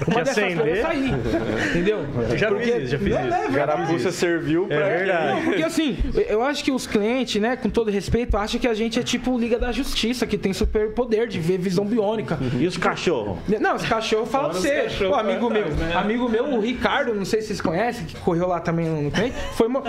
[0.07, 0.77] Uma dessas três acender?
[0.77, 1.09] eu saí.
[1.71, 2.07] Entendeu?
[2.31, 3.37] Eu já fiz isso, já fiz Não, isso.
[3.37, 3.53] é.
[3.59, 4.77] Carapuça serviu pra...
[4.77, 5.27] É verdade.
[5.35, 8.75] Não, porque assim, eu acho que os clientes, né, com todo respeito, acham que a
[8.75, 12.39] gente é tipo Liga da Justiça, que tem super poder de ver visão biônica.
[12.59, 13.39] E os cachorros?
[13.61, 14.83] Não, esse cachorro fala pra os você.
[14.83, 15.93] cachorros O amigo meu, atrás, né?
[15.97, 19.37] amigo meu, o Ricardo, não sei se vocês conhecem, que correu lá também no cliente.
[19.55, 19.83] Foi mo-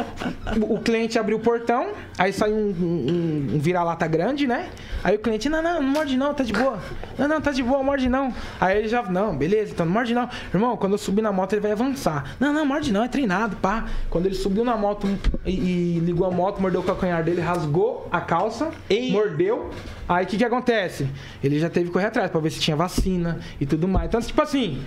[0.61, 1.87] o cliente abriu o portão,
[2.17, 4.69] aí saiu um, um- um vira-lata grande, né?
[5.03, 6.77] Aí o cliente, não, não, não morde não, tá de boa.
[7.17, 8.33] Não, não, tá de boa, morde não.
[8.59, 10.29] Aí ele já, não, beleza, então não morde não.
[10.53, 12.35] Irmão, quando eu subir na moto ele vai avançar.
[12.39, 13.85] Não, não, morde não, é treinado, pá.
[14.09, 15.07] Quando ele subiu na moto
[15.45, 19.11] e, e ligou a moto, mordeu o calcanhar dele, rasgou a calça, Ei.
[19.11, 19.69] mordeu.
[20.07, 21.07] Aí o que que acontece?
[21.43, 24.07] Ele já teve que correr atrás pra ver se tinha vacina e tudo mais.
[24.07, 24.81] Então, tipo assim,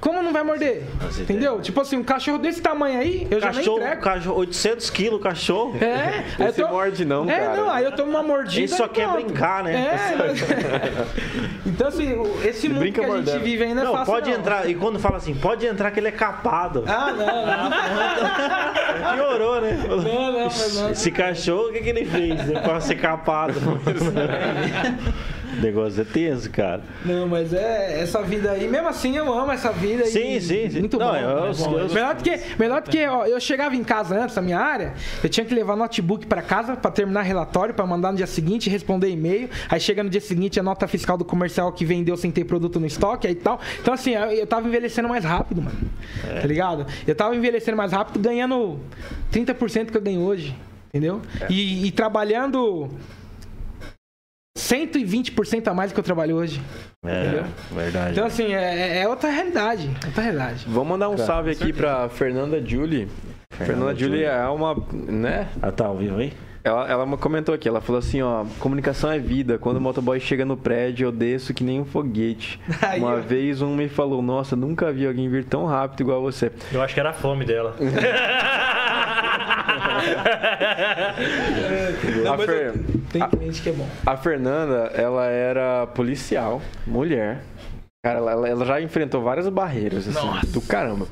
[0.00, 0.82] como não vai morder?
[1.18, 1.60] Entendeu?
[1.60, 4.02] Tipo assim, um cachorro desse tamanho aí, eu já Cachorro, nem entrego.
[4.02, 5.76] cachorro 800 quilos, cachorro.
[5.80, 7.56] É, aí eu Esse morde não, é, cara.
[7.56, 8.60] não, aí eu tomo uma mordida.
[8.60, 9.24] Ele só quer pronto.
[9.24, 9.74] brincar, né?
[9.74, 10.14] É.
[11.66, 12.14] então, assim,
[12.44, 13.44] esse mundo brinca que a gente mordendo.
[13.44, 14.12] vive ainda é Não, fácil.
[14.12, 14.38] pode não.
[14.38, 14.68] entrar.
[14.68, 16.84] E quando fala assim, pode entrar que ele é capado.
[16.86, 19.14] Ah, não, não.
[19.16, 19.78] Piorou, né?
[19.88, 19.96] Não,
[20.32, 20.90] não, mas não.
[20.90, 22.40] Esse cachorro, o que, que ele fez?
[22.62, 23.54] Pra ser capado.
[25.58, 26.82] o negócio é tenso, cara.
[27.04, 28.68] Não, mas é essa vida aí.
[28.68, 30.04] Mesmo assim, eu amo essa vida.
[30.06, 30.80] Sim, sim, sim.
[30.80, 31.16] Muito Não, bom.
[31.16, 31.78] eu- bom.
[31.78, 34.58] eu- melhor do que, melhor do que ó, eu chegava em casa antes, na minha
[34.58, 38.26] área, eu tinha que levar notebook pra casa pra terminar relatório, pra mandar no dia
[38.26, 39.48] seguinte, responder e-mail.
[39.68, 42.78] Aí chega no dia seguinte a nota fiscal do comercial que vendeu sem ter produto
[42.80, 43.60] no estoque, aí tal.
[43.80, 45.76] Então, assim, eu, eu tava envelhecendo mais rápido, mano.
[46.40, 46.86] Tá ligado?
[47.06, 48.78] Eu tava envelhecendo mais rápido, ganhando
[49.32, 50.54] 30% que eu ganho hoje.
[50.88, 51.20] Entendeu?
[51.50, 52.88] E, e trabalhando
[54.56, 56.62] 120% a mais do que eu trabalho hoje.
[57.04, 58.12] É, verdade.
[58.12, 59.90] Então, assim, é, é outra realidade.
[60.06, 60.64] Outra realidade.
[60.68, 63.08] Vamos mandar um salve aqui pra Fernanda Julie.
[63.50, 65.48] Fernanda Julie é uma, né?
[65.60, 66.32] Ah, tá ao vivo aí?
[66.64, 69.58] Ela, ela comentou aqui, ela falou assim, ó, comunicação é vida.
[69.58, 72.58] Quando o motoboy chega no prédio, eu desço que nem um foguete.
[72.80, 73.20] Aí, Uma ó.
[73.20, 76.50] vez um me falou, nossa, nunca vi alguém vir tão rápido igual você.
[76.72, 77.76] Eu acho que era a fome dela.
[82.32, 82.72] a, Fer-
[83.12, 83.86] Tem cliente que é bom.
[84.06, 87.42] a Fernanda, ela era policial, mulher.
[88.02, 91.06] Cara, ela, ela já enfrentou várias barreiras, assim, do caramba.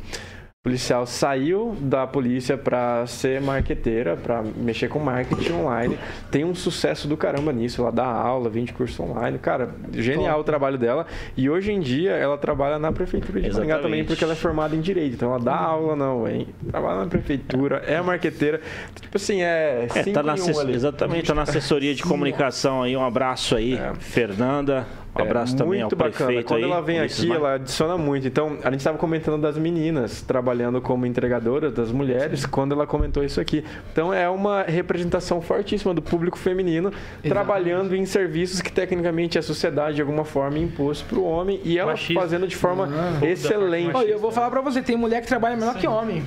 [0.64, 5.98] O policial saiu da polícia pra ser marqueteira, pra mexer com marketing online.
[6.30, 7.82] Tem um sucesso do caramba nisso.
[7.82, 9.40] Ela dá aula, vende curso online.
[9.40, 11.04] Cara, genial o trabalho dela.
[11.36, 14.76] E hoje em dia ela trabalha na prefeitura de Maringá também, porque ela é formada
[14.76, 15.14] em direito.
[15.14, 16.46] Então ela dá aula, não, hein?
[16.70, 18.60] Trabalha na prefeitura, é marqueteira.
[19.00, 19.88] Tipo assim, é.
[19.92, 20.70] É, tá na um.
[20.70, 22.96] Exatamente, tá na assessoria de comunicação aí.
[22.96, 23.94] Um abraço aí, É.
[23.98, 24.86] Fernanda.
[25.14, 26.26] Um abraço É, também ao muito bacana.
[26.26, 26.70] prefeito Quando aí.
[26.70, 28.26] ela vem aqui, ela adiciona muito.
[28.26, 33.22] Então, a gente estava comentando das meninas trabalhando como entregadoras, das mulheres, quando ela comentou
[33.22, 33.62] isso aqui.
[33.92, 36.90] Então, é uma representação fortíssima do público feminino
[37.22, 41.78] trabalhando em serviços que, tecnicamente, a sociedade, de alguma forma, impôs para o homem e
[41.78, 42.20] ela Machismo.
[42.20, 43.24] fazendo de forma Ah.
[43.26, 43.94] excelente.
[43.94, 46.22] Olha, eu vou falar pra você, tem mulher que trabalha melhor que homem.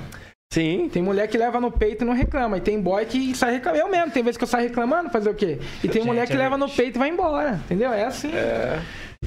[0.56, 0.88] Sim.
[0.88, 2.58] Tem mulher que leva no peito e não reclama.
[2.58, 3.84] E tem boy que sai reclamando.
[3.84, 5.58] Eu mesmo, tem vezes que eu saio reclamando, fazer o quê?
[5.84, 7.60] E tem Gente, mulher que é leva no peito e vai embora.
[7.66, 7.92] Entendeu?
[7.92, 8.32] É assim.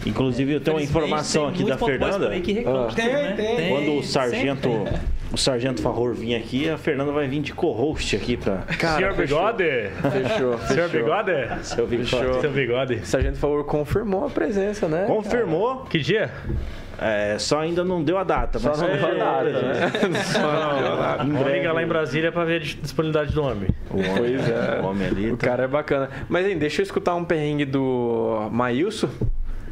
[0.06, 2.40] Inclusive, eu tenho uma informação tem aqui da Fernanda.
[2.40, 3.34] que reclamam de Tem, né?
[3.36, 3.68] tem.
[3.68, 5.00] Quando o sempre sargento, tem.
[5.30, 8.62] o sargento Favor vir aqui, a Fernanda vai vir de co-host aqui pra
[8.96, 9.64] Senhor Bigode?
[10.10, 10.88] Fechou, Senhor.
[10.88, 11.32] Bigode?
[11.62, 11.86] seu.
[11.86, 12.40] Fechou.
[12.40, 13.06] Seu Bigode.
[13.06, 15.04] Sargento, favor, confirmou a presença, né?
[15.06, 16.30] Confirmou, Que dia?
[16.98, 19.74] É, só ainda não deu a data, Só mas não deu nada, né?
[20.24, 21.58] Só não deu Vamos breve.
[21.58, 23.68] ligar lá em Brasília pra ver a disponibilidade do homem.
[23.90, 24.80] O homem, Pois é.
[24.82, 25.30] o homem ali.
[25.32, 26.10] O tá- cara é bacana.
[26.28, 29.08] Mas, hein, deixa eu escutar um perrengue do Maílson,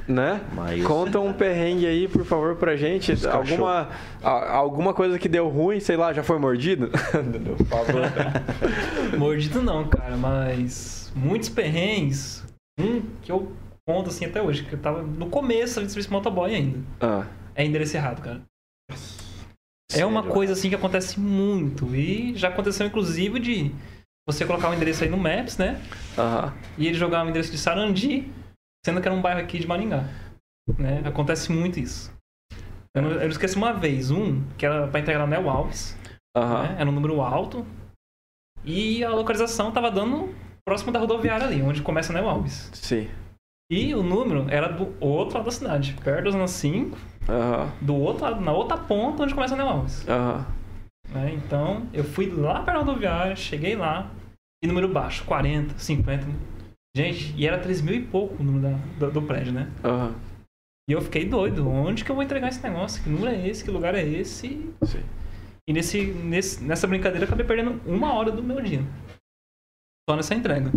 [0.08, 0.40] né?
[0.54, 0.86] Maílson.
[0.88, 3.12] Conta um perrengue aí, por favor, pra gente.
[3.26, 3.88] Alguma,
[4.22, 6.88] a- alguma coisa que deu ruim, sei lá, já foi mordido?
[7.58, 9.18] por favor.
[9.18, 12.44] Mordido não, cara, mas muitos perrengues.
[12.78, 13.50] Um que eu
[13.86, 16.78] conto assim até hoje, que eu tava no começo ali do serviço motoboy ainda.
[17.00, 18.42] Ah, É endereço errado, cara.
[19.92, 21.94] É uma coisa assim que acontece muito.
[21.94, 23.72] E já aconteceu, inclusive, de
[24.28, 25.80] você colocar o endereço aí no Maps, né?
[26.18, 26.52] aham.
[26.76, 28.28] E ele jogar o endereço de Sarandi,
[28.84, 30.04] sendo que era um bairro aqui de Maringá.
[30.76, 31.00] Né?
[31.04, 32.12] Acontece muito isso.
[32.94, 35.96] Eu não, eu não esqueci uma vez, um, que era pra entregar na Nel Alves.
[36.36, 36.62] Aham.
[36.64, 36.76] né?
[36.80, 37.64] Era um número alto.
[38.64, 40.34] E a localização tava dando
[40.66, 42.68] próximo da rodoviária ali, onde começa Neo Alves.
[42.74, 43.08] Sim.
[43.70, 46.96] E o número era do outro lado da cidade, perto da Zona 5,
[47.28, 47.72] Aham.
[47.80, 50.06] do outro lado, na outra ponta onde começa Alves.
[50.08, 50.46] Aham.
[51.12, 51.34] né?
[51.34, 54.08] Então, eu fui lá para a rodoviária, cheguei lá,
[54.62, 56.26] e número baixo, 40, 50.
[56.96, 58.62] Gente, e era 3 mil e pouco o número
[58.98, 59.68] da- do, do prédio, né?
[59.84, 60.14] Aham.
[60.88, 63.02] E eu fiquei doido, onde que eu vou entregar esse negócio?
[63.02, 63.64] Que número é esse?
[63.64, 64.72] Que lugar é esse?
[64.84, 65.02] Sim.
[65.68, 68.80] E nesse, nesse, nessa brincadeira eu acabei perdendo uma hora do meu dia.
[70.08, 70.70] Só nessa entrega.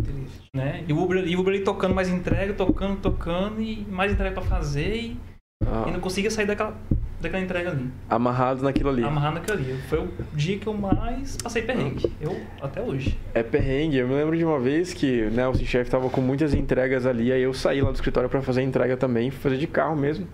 [0.56, 0.84] Né?
[0.88, 4.34] E o Uber, e o Uber ali tocando mais entrega, tocando, tocando, e mais entrega
[4.34, 5.92] pra fazer, e, e Aham.
[5.92, 6.76] não conseguia sair daquela,
[7.22, 7.92] daquela entrega ali.
[8.10, 9.04] Amarrado naquilo ali.
[9.04, 9.78] Amarrado naquilo ali.
[9.88, 12.12] Foi o dia que eu mais passei perrengue.
[12.20, 13.20] Eu, até hoje.
[13.36, 13.98] É perrengue.
[13.98, 17.32] Eu me lembro de uma vez que né, o chefe tava com muitas entregas ali,
[17.32, 19.96] aí eu saí lá do escritório pra fazer a entrega também, fui fazer de carro
[19.96, 20.28] mesmo.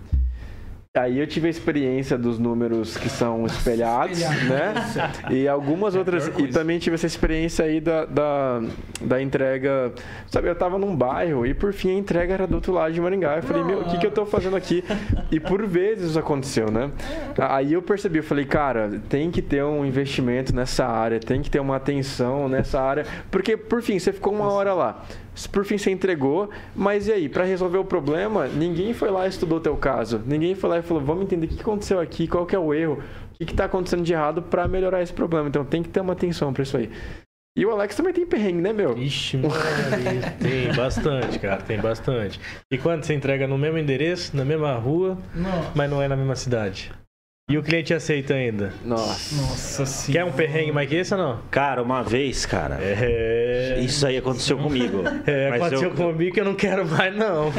[0.96, 4.74] Aí eu tive a experiência dos números que são espelhados, né?
[5.30, 6.28] E algumas outras.
[6.38, 8.62] E também tive essa experiência aí da, da,
[9.00, 9.92] da entrega.
[10.26, 13.00] Sabe, eu tava num bairro e por fim a entrega era do outro lado de
[13.00, 13.36] Maringá.
[13.36, 14.82] Eu falei, meu, o que, que eu tô fazendo aqui?
[15.30, 16.90] E por vezes isso aconteceu, né?
[17.38, 21.50] Aí eu percebi, eu falei, cara, tem que ter um investimento nessa área, tem que
[21.50, 23.04] ter uma atenção nessa área.
[23.30, 25.04] Porque, por fim, você ficou uma hora lá.
[25.52, 27.28] Por fim, você entregou, mas e aí?
[27.28, 30.22] Pra resolver o problema, ninguém foi lá e estudou teu caso.
[30.26, 32.72] Ninguém foi lá e falou, vamos entender o que aconteceu aqui, qual que é o
[32.72, 35.48] erro, o que, que tá acontecendo de errado pra melhorar esse problema.
[35.48, 36.90] Então tem que ter uma atenção pra isso aí.
[37.58, 38.96] E o Alex também tem perrengue, né, meu?
[38.98, 40.30] Ixi, Maria.
[40.38, 42.38] tem bastante, cara, tem bastante.
[42.70, 45.72] E quando você entrega no mesmo endereço, na mesma rua, Não.
[45.74, 46.92] mas não é na mesma cidade?
[47.48, 48.72] E o cliente aceita ainda?
[48.84, 49.36] Nossa.
[49.40, 50.24] Nossa senhora.
[50.24, 51.38] Quer um perrengue mais que esse ou não?
[51.48, 53.78] Cara, uma vez, cara, É.
[53.82, 55.04] isso aí aconteceu comigo.
[55.24, 57.52] É, Mas aconteceu eu- comigo que eu não quero mais, não.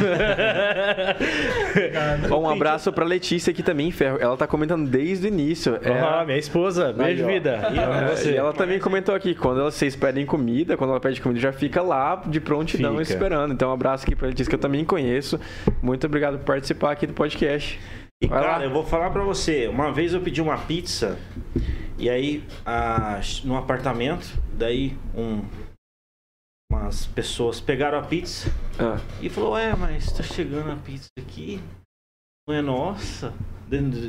[2.29, 4.17] Ó, um abraço pra Letícia aqui também, Ferro.
[4.19, 5.79] Ela tá comentando desde o início.
[5.81, 7.69] É, Ah, minha esposa, beijo, Aí, vida.
[7.73, 8.31] E É, você?
[8.31, 11.81] E ela também comentou aqui, quando vocês pedem comida, quando ela pede comida, já fica
[11.81, 13.03] lá de prontidão Fica.
[13.03, 13.53] esperando.
[13.53, 15.39] Então, um abraço aqui pra Letícia, que eu também conheço.
[15.81, 17.79] Muito obrigado por participar aqui do podcast.
[18.21, 18.63] E Vai cara, lá.
[18.63, 19.67] eu vou falar pra você.
[19.67, 21.17] Uma vez eu pedi uma pizza
[21.99, 25.43] e aí a, no apartamento, daí um
[26.71, 31.61] umas pessoas pegaram a pizza Ah, e falou: "É, mas tá chegando a pizza aqui,
[32.47, 33.33] não é nossa".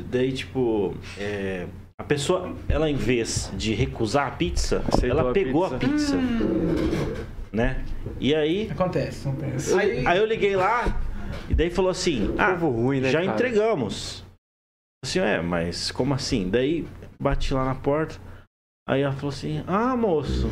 [0.09, 1.67] Daí, tipo, é,
[1.99, 5.75] a pessoa, ela em vez de recusar a pizza, Aceitou ela a pegou pizza.
[5.75, 6.17] a pizza,
[7.51, 7.83] né?
[8.19, 9.27] E aí Acontece.
[9.27, 9.73] Acontece.
[10.07, 10.97] Aí eu liguei lá
[11.49, 13.31] e daí falou assim: Ah, Povo ruim, né, já cara?
[13.33, 14.23] entregamos.
[15.03, 16.49] Assim, é, mas como assim?
[16.49, 16.85] Daí
[17.21, 18.15] bati lá na porta.
[18.87, 20.49] Aí ela falou assim: Ah, moço,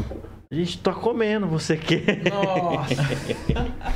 [0.52, 2.22] a gente tá comendo, você quer?
[2.30, 2.96] Nossa.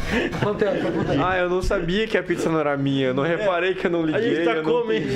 [1.24, 3.08] Ah, eu não sabia que a pizza não era minha.
[3.08, 4.36] Eu não reparei que eu não A liguei.
[4.36, 5.08] gente tá comendo.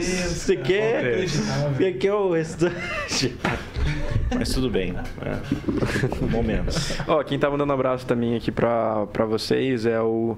[0.00, 1.26] Você quer?
[1.26, 3.36] Você quer o restante?
[4.36, 4.94] Mas tudo bem.
[5.22, 6.24] É.
[6.30, 6.96] Momentos.
[7.08, 10.36] Ó, quem tá mandando abraço também aqui pra, pra vocês é o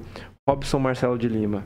[0.48, 1.64] Robson Marcelo de Lima.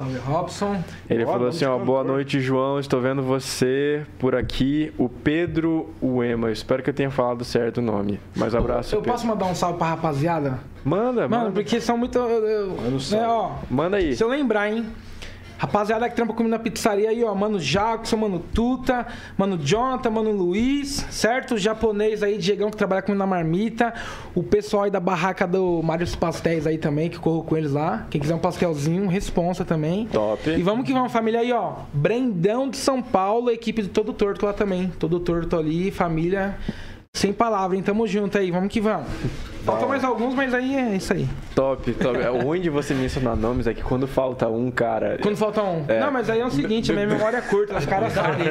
[0.00, 0.82] Salve, Robson.
[1.10, 6.48] Ele falou assim, ó, boa noite, João, estou vendo você por aqui, o Pedro Uema.
[6.48, 8.18] Eu espero que eu tenha falado certo o nome.
[8.34, 9.12] Mas abraço, Eu Pedro.
[9.12, 10.58] posso mandar um salve pra rapaziada?
[10.82, 11.50] Manda, Mano, manda.
[11.52, 12.16] porque são muito.
[12.16, 13.26] eu- eu- Manda um salve.
[13.26, 14.16] ó, Manda aí.
[14.16, 14.86] se eu lembrar, hein?
[15.60, 17.34] Rapaziada que trampa comigo na pizzaria aí, ó.
[17.34, 19.06] Mano Jackson, mano Tuta,
[19.36, 21.56] mano Jonathan, mano Luiz, certo?
[21.56, 23.92] O japonês aí, Diegão, que trabalha comigo na marmita.
[24.34, 28.06] O pessoal aí da barraca do Mários Pastéis aí também, que corro com eles lá.
[28.08, 30.06] Quem quiser um pastelzinho, responsa também.
[30.06, 30.48] Top.
[30.48, 31.74] E vamos que vamos, família aí, ó.
[31.92, 34.90] Brendão de São Paulo, equipe de Todo Torto lá também.
[34.98, 36.56] Todo Torto ali, família.
[37.12, 37.82] Sem palavra, hein?
[37.82, 39.08] Tamo junto aí, vamos que vamos.
[39.64, 41.28] Faltam mais alguns, mas aí é isso aí.
[41.54, 42.18] Top, top.
[42.18, 45.18] É, O ruim de você mencionar nomes é que quando falta um, cara...
[45.20, 45.84] Quando falta um.
[45.86, 46.00] É.
[46.00, 48.46] Não, mas aí é o seguinte, a minha memória é curta, os caras sabem.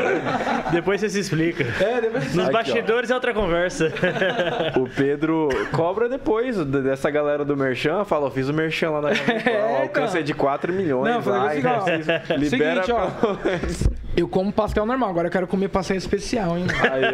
[0.72, 1.62] Depois você se explica.
[1.80, 2.52] É, depois Nos Aqui, ó.
[2.52, 3.92] bastidores é outra conversa.
[4.80, 8.04] O Pedro cobra depois de- dessa galera do Merchan.
[8.04, 11.04] Fala, eu fiz o Merchan lá na É, o alcance é de 4 milhões.
[11.24, 13.99] Não, lá, assim, ó, então, libera seguinte, ó.
[14.16, 16.66] Eu como pastel normal, agora eu quero comer pastel especial, hein?
[16.90, 17.04] Aí,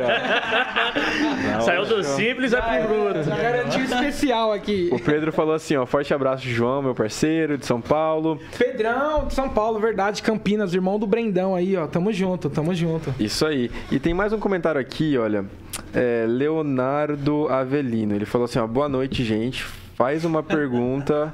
[1.56, 1.60] ó.
[1.60, 3.22] Saiu do simples, vai pro bruto.
[3.22, 4.88] Já garantiu especial aqui.
[4.92, 8.40] O Pedro falou assim, ó, forte abraço, João, meu parceiro de São Paulo.
[8.58, 11.86] Pedrão de São Paulo, verdade, Campinas, irmão do Brendão aí, ó.
[11.86, 13.14] Tamo junto, tamo junto.
[13.18, 13.70] Isso aí.
[13.90, 15.44] E tem mais um comentário aqui, olha.
[15.94, 18.14] É, Leonardo Avelino.
[18.14, 19.64] Ele falou assim, ó, boa noite, gente.
[19.94, 21.32] Faz uma pergunta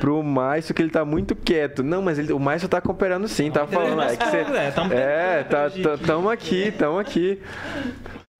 [0.00, 1.82] pro Márcio que ele tá muito quieto.
[1.82, 4.00] Não, mas ele- o Márcio tá cooperando sim, tá falando.
[4.02, 7.40] É, que você, É, tamo é tá, tá- tamo aqui, tamo aqui.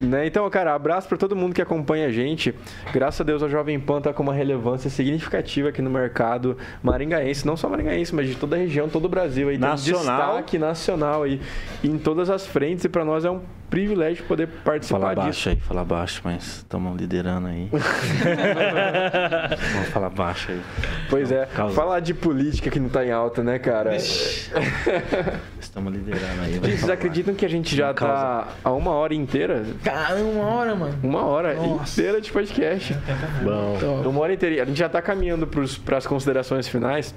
[0.02, 0.26] Né?
[0.26, 2.52] Então, cara, abraço pra todo mundo que acompanha a gente.
[2.92, 7.46] Graças a Deus, a Jovem Pan tá com uma relevância significativa aqui no mercado maringaense,
[7.46, 9.56] não só maringaense, mas de toda a região, todo o Brasil aí.
[9.56, 10.26] Tem um Nacional.
[10.26, 11.40] destaque nacional aí
[11.84, 13.42] em todas as frentes e pra nós é um
[13.72, 15.24] privilégio de poder participar Fala disso.
[15.24, 17.70] baixo aí, fala baixo, mas estamos liderando aí.
[19.72, 20.60] Vamos falar baixo aí.
[21.08, 21.74] Pois é, Causa.
[21.74, 23.96] falar de política que não tá em alta, né, cara?
[23.96, 26.58] Estamos liderando aí.
[26.58, 29.64] Vocês falar acreditam que a gente já Não tá a uma hora inteira?
[29.82, 30.98] Cara, uma hora, mano.
[31.02, 31.98] Uma hora Nossa.
[31.98, 32.92] inteira de podcast.
[32.92, 33.78] É Bom.
[33.80, 34.06] Top.
[34.06, 34.64] Uma hora inteira.
[34.64, 37.14] A gente já tá caminhando para as considerações finais.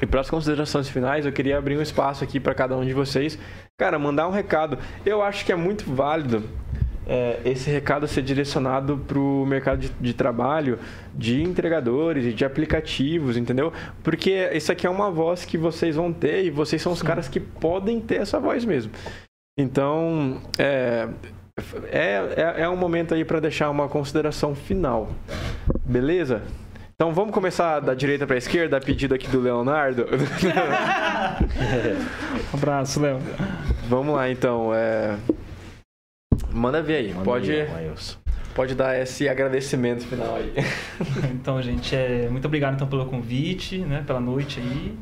[0.00, 2.92] E para as considerações finais, eu queria abrir um espaço aqui para cada um de
[2.92, 3.38] vocês.
[3.78, 4.78] Cara, mandar um recado.
[5.04, 6.44] Eu acho que é muito válido
[7.06, 10.78] é, esse recado ser direcionado para o mercado de, de trabalho
[11.14, 13.72] de entregadores e de aplicativos, entendeu?
[14.02, 17.28] Porque isso aqui é uma voz que vocês vão ter e vocês são os caras
[17.28, 18.92] que podem ter essa voz mesmo.
[19.58, 21.08] Então, é,
[21.90, 25.10] é, é, é um momento aí para deixar uma consideração final.
[25.84, 26.42] Beleza?
[27.04, 30.06] Então vamos começar da direita para a esquerda, a pedido aqui do Leonardo.
[32.50, 33.18] Um abraço, Léo.
[33.86, 34.74] vamos lá então.
[34.74, 35.18] é,
[36.50, 37.08] Manda ver aí.
[37.12, 37.92] Manda pode, aí,
[38.54, 40.54] pode dar esse agradecimento final aí.
[41.34, 44.98] Então, gente, é, muito obrigado então pelo convite, né, pela noite aí.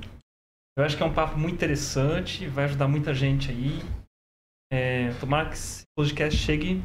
[0.76, 3.80] Eu acho que é um papo muito interessante, vai ajudar muita gente aí.
[4.72, 6.82] É, tomara que esse podcast chegue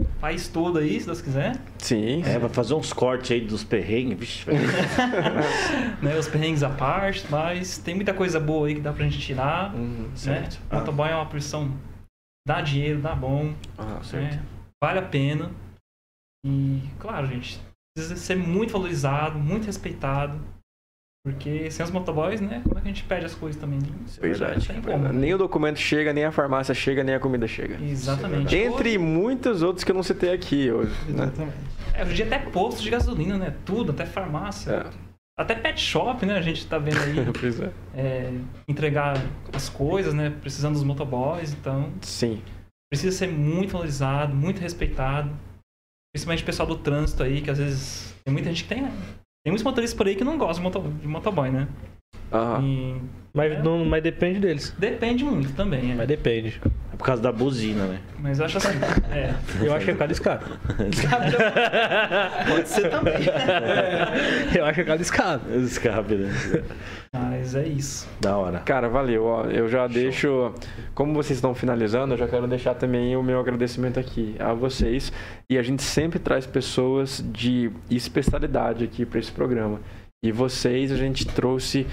[0.00, 1.56] o país todo aí, se Deus quiser.
[1.78, 2.22] Sim.
[2.24, 4.42] É, vai fazer uns cortes aí dos perrengues.
[4.44, 4.54] Vai-
[6.02, 9.18] Né, os perrengues à parte, mas tem muita coisa boa aí que dá pra gente
[9.18, 9.74] tirar.
[9.74, 10.02] Uhum.
[10.08, 10.10] Né?
[10.14, 10.60] certo.
[10.70, 11.72] Motoboy é uma profissão,
[12.46, 14.42] dá dinheiro, dá bom, Ah, né?
[14.82, 15.50] vale a pena.
[16.44, 17.58] E, claro, gente,
[17.96, 20.38] precisa ser muito valorizado, muito respeitado.
[21.26, 22.60] Porque sem os motoboys, né?
[22.62, 23.80] Como é que a gente pede as coisas também?
[24.20, 24.54] Pois é.
[24.54, 25.12] Não tem como.
[25.12, 27.84] Nem o documento chega, nem a farmácia chega, nem a comida chega.
[27.84, 28.54] Exatamente.
[28.54, 30.92] Entre Hoje, muitos outros que eu não citei aqui hoje.
[31.08, 31.24] Né?
[31.24, 31.56] Exatamente.
[31.94, 33.56] é, hoje até posto de gasolina, né?
[33.64, 34.70] Tudo, até farmácia.
[34.70, 34.90] É.
[35.36, 36.38] Até pet shop, né?
[36.38, 37.72] A gente tá vendo aí Pois é.
[37.96, 38.32] é,
[38.68, 39.16] entregar
[39.52, 40.30] as coisas, né?
[40.30, 41.52] Precisando dos motoboys.
[41.52, 42.40] Então, Sim.
[42.88, 45.28] precisa ser muito valorizado, muito respeitado.
[46.14, 48.92] Principalmente o pessoal do trânsito aí, que às vezes tem muita gente que tem, né?
[49.46, 51.68] Tem muitos motoristas por aí que não gostam de, moto, de motoboy, né?
[52.32, 52.62] Aham.
[52.64, 52.96] E
[53.34, 53.62] Mas, É.
[53.62, 54.74] não, mas depende deles.
[54.78, 56.06] depende muito também, Mas é.
[56.06, 56.58] depende.
[56.92, 57.98] É por causa da buzina, né?
[58.18, 58.78] Mas eu acho assim,
[59.12, 59.34] é.
[59.62, 60.42] Eu acho que é cada escada.
[62.48, 63.14] Pode ser também.
[64.54, 65.56] Eu acho que é cada escada.
[65.56, 66.32] Escape, né?
[67.12, 68.08] Mas é isso.
[68.20, 68.58] Da hora.
[68.60, 69.24] Cara, valeu.
[69.24, 70.52] Ó, eu já deixo.
[70.94, 75.12] Como vocês estão finalizando, eu já quero deixar também o meu agradecimento aqui a vocês.
[75.48, 79.80] E a gente sempre traz pessoas de especialidade aqui para esse programa.
[80.22, 81.86] E vocês a gente trouxe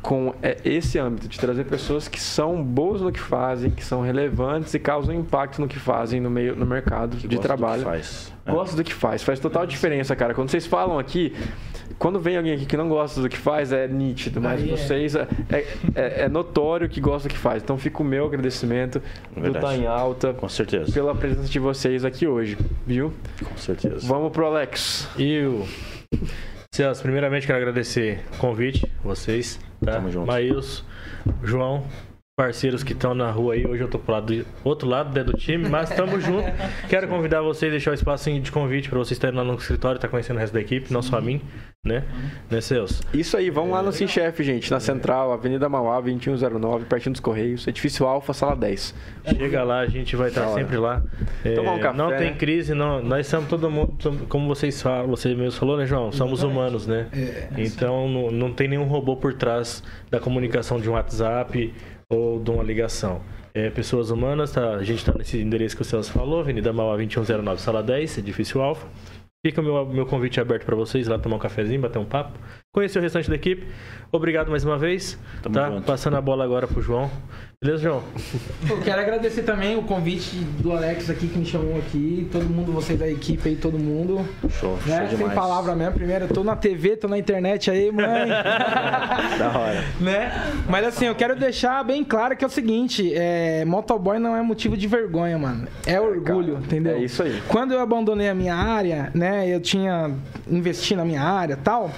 [0.00, 4.00] com é, esse âmbito de trazer pessoas que são boas no que fazem, que são
[4.02, 7.52] relevantes e causam impacto no que fazem no meio no mercado Que de gosta do
[7.54, 7.82] que trabalho.
[7.82, 8.32] faz.
[8.46, 8.50] É.
[8.52, 10.32] Gosta do que faz, faz total diferença, cara.
[10.32, 11.34] Quando vocês falam aqui,
[11.98, 14.76] quando vem alguém aqui que não gosta do que faz, é nítido, mas Aí é.
[14.76, 15.26] vocês é,
[15.94, 17.62] é- é notório que gosta do que faz.
[17.62, 19.02] Então fica o meu agradecimento
[19.34, 19.66] do Verdade.
[19.66, 20.92] Tá em Alta Com certeza.
[20.92, 22.56] pela presença de vocês aqui hoje,
[22.86, 23.12] viu?
[23.44, 24.06] Com certeza.
[24.06, 25.08] Vamos pro Alex.
[25.18, 25.66] E o.
[26.76, 29.92] Celso, primeiramente quero agradecer o convite, vocês, tá?
[29.92, 30.26] Tamo junto.
[30.26, 30.84] Maílson,
[31.42, 31.86] João,
[32.36, 33.66] parceiros que estão na rua aí.
[33.66, 36.52] Hoje eu tô pro lado do outro lado né, do time, mas estamos juntos.
[36.86, 40.06] Quero convidar vocês, deixar o espaço de convite para vocês estarem lá no escritório, tá
[40.06, 41.40] conhecendo o resto da equipe, não só a mim,
[41.82, 42.04] né?
[42.50, 43.02] Né, Celso?
[43.14, 47.20] Isso aí, vamos lá no Sim Chef, gente, na Central, Avenida Mauá, 2109, pertinho dos
[47.20, 48.94] Correios, edifício Alfa, sala 10.
[49.34, 50.60] Chega lá, a gente vai estar hora.
[50.60, 51.02] sempre lá.
[51.42, 52.36] É, Tomar um café, não tem né?
[52.36, 53.02] crise, não.
[53.02, 53.96] Nós somos todo mundo,
[54.28, 56.12] como vocês falam, você mesmo falou, né, João?
[56.12, 57.06] Somos humanos, né?
[57.14, 57.48] É.
[57.56, 61.72] Então não, não tem nenhum robô por trás da comunicação de um WhatsApp
[62.10, 63.22] ou de uma ligação.
[63.54, 64.74] É, pessoas humanas, tá?
[64.74, 68.60] A gente está nesse endereço que o Celso falou, Avenida Mauá 2109, sala 10, edifício
[68.60, 68.86] Alfa.
[69.44, 72.38] Fica o meu, meu convite aberto para vocês lá tomar um cafezinho, bater um papo.
[72.76, 73.66] Conhecer o restante da equipe.
[74.12, 75.18] Obrigado mais uma vez.
[75.42, 75.70] Tamo tá?
[75.70, 75.86] junto.
[75.86, 77.10] Passando a bola agora pro João.
[77.58, 78.02] Beleza, João?
[78.68, 82.70] Eu quero agradecer também o convite do Alex aqui que me chamou aqui, todo mundo,
[82.72, 84.20] vocês da equipe aí, todo mundo.
[84.50, 84.98] Show, Né?
[84.98, 85.32] show Sem demais.
[85.34, 85.94] palavra mesmo.
[85.94, 88.04] Primeiro, eu tô na TV, tô na internet aí, mãe.
[89.38, 89.84] Da hora.
[89.98, 90.30] né?
[90.68, 94.42] Mas assim, eu quero deixar bem claro que é o seguinte: é, motoboy não é
[94.42, 95.66] motivo de vergonha, mano.
[95.86, 96.96] É orgulho, entendeu?
[96.96, 97.42] É isso aí.
[97.48, 99.48] Quando eu abandonei a minha área, né?
[99.48, 100.10] Eu tinha
[100.46, 101.90] investido na minha área e tal.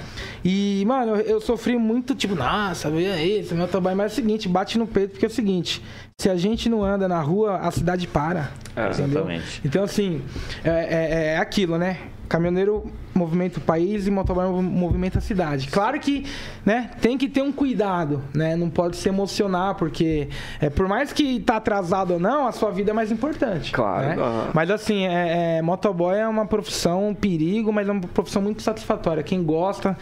[0.45, 3.95] E, mano, eu, sofri muito, tipo, nossa, é esse, motoboy.
[3.95, 5.83] Mas é o seguinte, bate no peito, porque é o seguinte:
[6.21, 8.51] se a gente não anda na rua, a cidade para.
[8.75, 9.61] É, exatamente.
[9.65, 10.23] Então, assim,
[10.65, 11.99] é, é- é aquilo, né?
[12.29, 15.69] Caminhoneiro movimenta o país e motoboy movimenta a cidade.
[15.69, 16.27] Claro que,
[16.65, 18.55] né, tem que ter um cuidado, né?
[18.55, 20.29] Não pode se emocionar, porque
[20.61, 23.73] é, por mais que tá atrasado ou não, a sua vida é mais importante.
[23.73, 24.17] Claro, né?
[24.53, 28.63] Mas assim, é, é, motoboy é uma profissão um perigo, mas é uma profissão muito
[28.63, 29.23] satisfatória.
[29.23, 29.97] Quem gosta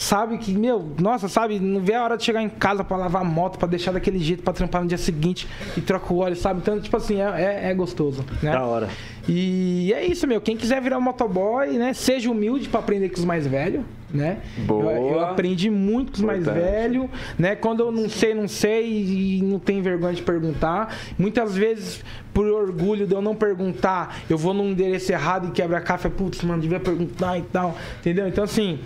[0.00, 3.20] sabe que, meu, nossa, sabe, não vê a hora de chegar em casa pra lavar
[3.20, 5.46] a moto, pra deixar daquele jeito, pra trampar no dia seguinte
[5.76, 6.60] e troca o óleo, sabe?
[6.60, 7.26] Então, tipo assim, é,
[7.66, 8.50] é, é gostoso, né?
[8.50, 8.88] Da hora.
[9.28, 10.40] E é isso, meu.
[10.40, 11.92] Quem quiser virar motoboy, né?
[11.92, 14.38] Seja humilde pra aprender com os mais velhos, né?
[14.66, 14.90] Boa.
[14.90, 17.06] Eu, eu aprendi muito com os mais velhos,
[17.38, 17.54] né?
[17.54, 20.96] Quando eu não sei, não sei e não tenho vergonha de perguntar.
[21.18, 25.76] Muitas vezes, por orgulho de eu não perguntar, eu vou num endereço errado e quebra
[25.76, 26.08] a café.
[26.08, 27.76] Putz, mano, devia perguntar e tal.
[28.00, 28.26] Entendeu?
[28.26, 28.78] Então, assim.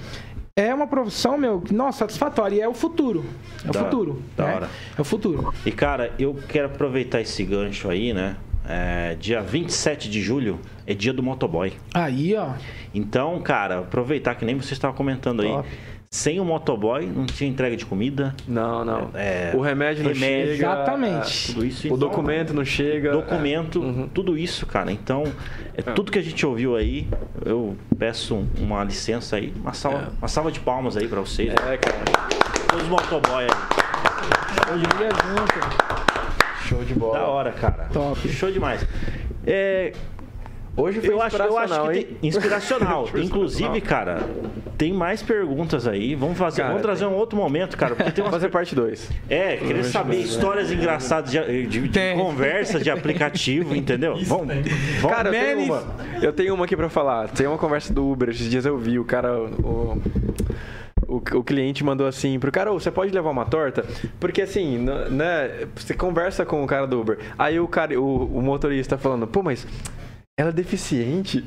[0.57, 2.55] É uma profissão, meu, que, nossa, satisfatória.
[2.55, 3.25] E é o futuro.
[3.65, 4.23] É o Da- futuro.
[4.37, 4.55] da né?
[4.55, 4.71] hora.
[4.97, 5.53] É o futuro.
[5.67, 8.37] E cara, eu quero aproveitar esse gancho aí, né?
[8.65, 11.73] É, dia 27 de julho é dia do motoboy.
[11.93, 12.53] Aí, ó.
[12.95, 15.51] Então, cara, aproveitar que nem você estava comentando aí.
[16.15, 18.37] Sem o motoboy, não tinha entrega de comida.
[18.47, 19.11] Não, não.
[19.15, 20.53] É, o remédio não remédio.
[20.55, 20.67] chega.
[20.73, 21.47] Exatamente.
[21.53, 21.83] Tudo isso.
[21.83, 23.11] O então, documento não chega.
[23.11, 24.09] documento, Uhum.
[24.15, 24.93] tudo isso, cara.
[24.93, 25.25] Então,
[25.77, 27.09] é tudo que a gente ouviu aí.
[27.45, 30.19] Eu peço um- uma licença aí, uma salva, É.
[30.21, 31.53] uma salva de palmas aí pra vocês.
[31.53, 32.05] É, cara.
[32.69, 34.79] Todos os motoboy aí.
[34.79, 36.69] Dia é junto.
[36.69, 37.19] Show de bola.
[37.19, 37.89] Da hora, cara.
[37.93, 38.29] Top.
[38.29, 38.87] Show demais.
[39.45, 39.93] É,
[40.77, 42.05] Hoje foi eu acho, eu acho inspiracional, que hein?
[42.21, 43.09] tem, inspiracional.
[43.15, 44.23] Inclusive, cara,
[44.77, 46.15] tem mais perguntas aí.
[46.17, 49.09] Vamos fazer, Cara, vamos trazer um outro momento, cara, porque tem umas fazer parte 2.
[49.31, 52.17] É, querer saber histórias engraçadas de, de, de Tem.
[52.17, 54.15] conversa, de aplicativo, entendeu?
[54.15, 54.63] Isso Vamos, tem.
[55.01, 55.83] vamos- Cara, eu tenho, uma,
[56.21, 57.29] eu tenho uma aqui pra falar.
[57.29, 58.31] Tem uma conversa do Uber.
[58.31, 59.33] Esses dias eu vi o cara.
[59.41, 60.03] O,
[61.07, 63.85] o, o cliente mandou assim pro cara: "Ô, você pode levar uma torta?
[64.19, 64.79] Porque assim,
[65.11, 65.67] né?
[65.77, 67.19] Você conversa com o cara do Uber.
[67.39, 69.67] Aí o cara, o, o motorista falando: pô, mas
[70.39, 71.45] ela é deficiente?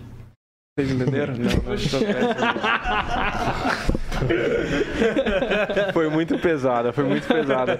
[0.77, 1.33] Vocês entenderam?
[1.37, 1.99] Não, não estou
[5.93, 7.79] Foi muito pesada, foi muito pesada.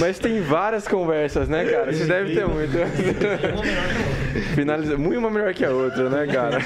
[0.00, 1.92] Mas tem várias conversas, né, cara?
[1.92, 2.72] Vocês devem ter muito.
[4.54, 4.96] Finaliza...
[4.96, 6.58] Uma melhor que a outra, né, cara?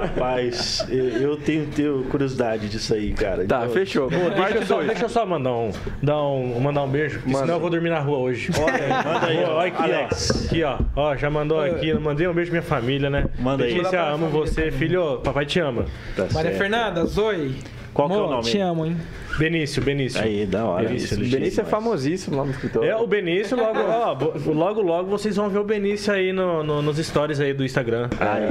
[0.00, 3.44] Rapaz, eu tenho, tenho curiosidade disso aí, cara.
[3.46, 4.08] Tá, Então, fechou.
[4.08, 4.86] Deixa Parte eu, só, 2.
[4.88, 5.70] deixa eu só mandar um,
[6.02, 7.44] dar um, mandar um beijo, porque Manda.
[7.44, 8.50] senão eu vou dormir na rua hoje.
[8.58, 10.30] Olha, manda aí, Ó, ó, aqui, Alex.
[10.30, 10.46] ó.
[10.46, 10.78] Aqui, ó.
[10.96, 11.88] Ó, já mandou aqui.
[11.88, 13.26] Eu mandei um beijo pra minha família, né?
[13.38, 13.74] Manda aí.
[13.74, 15.18] Letícia, amo você, filho.
[15.18, 15.84] Papai te ama.
[16.16, 16.58] Tá Maria certo.
[16.58, 17.54] Fernanda, Zoe.
[17.94, 18.50] Qual que é o nome?
[18.50, 18.96] Te amo, hein?
[19.38, 20.20] Benício, Benício.
[20.22, 20.86] Aí, da hora.
[20.88, 21.68] Benício, Benício é demais.
[21.70, 22.88] famosíssimo lá no escritório.
[22.88, 24.16] É, o Benício, logo, ó,
[24.52, 28.08] logo, logo vocês vão ver o Benício aí no, no- nos stories aí do Instagram.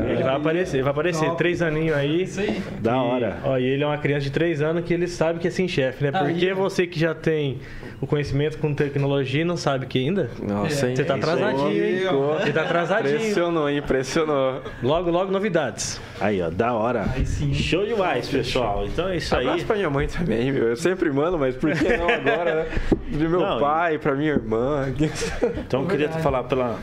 [0.09, 1.25] ele vai aparecer, vai aparecer.
[1.25, 1.37] Top.
[1.37, 2.23] Três aninhos aí.
[2.23, 2.61] Isso aí.
[2.79, 3.37] Da E, hora.
[3.43, 5.67] Ó, e ele é uma criança de 3 anos que ele sabe que é sem
[5.67, 6.11] chefe, né?
[6.11, 6.53] Porque Aí.
[6.53, 7.59] você que já tem
[8.01, 10.29] o conhecimento com tecnologia e não sabe que ainda.
[10.41, 10.95] Nossa, hein?
[10.95, 11.19] Você tá aí.
[11.19, 11.99] atrasadinho, hein?
[12.39, 13.15] Você tá atrasadinho.
[13.17, 13.77] Impressionou, hein?
[13.77, 14.61] Impressionou.
[14.81, 16.01] Logo, logo novidades.
[16.19, 17.05] Aí, ó, da hora.
[17.15, 17.53] Aí sim.
[17.53, 18.85] Show demais, pessoal.
[18.85, 19.45] Então é isso aí.
[19.47, 20.70] Abraço pra minha mãe também, meu.
[20.71, 22.69] Eu sempre mando, mas por que não agora, né?
[23.09, 24.85] De meu Não, pai, pra minha irmã.
[25.67, 26.23] Então eu queria Verdade.
[26.23, 26.79] falar pela,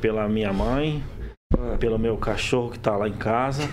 [0.00, 1.02] pela minha mãe,
[1.80, 3.62] pelo meu cachorro que tá lá em casa.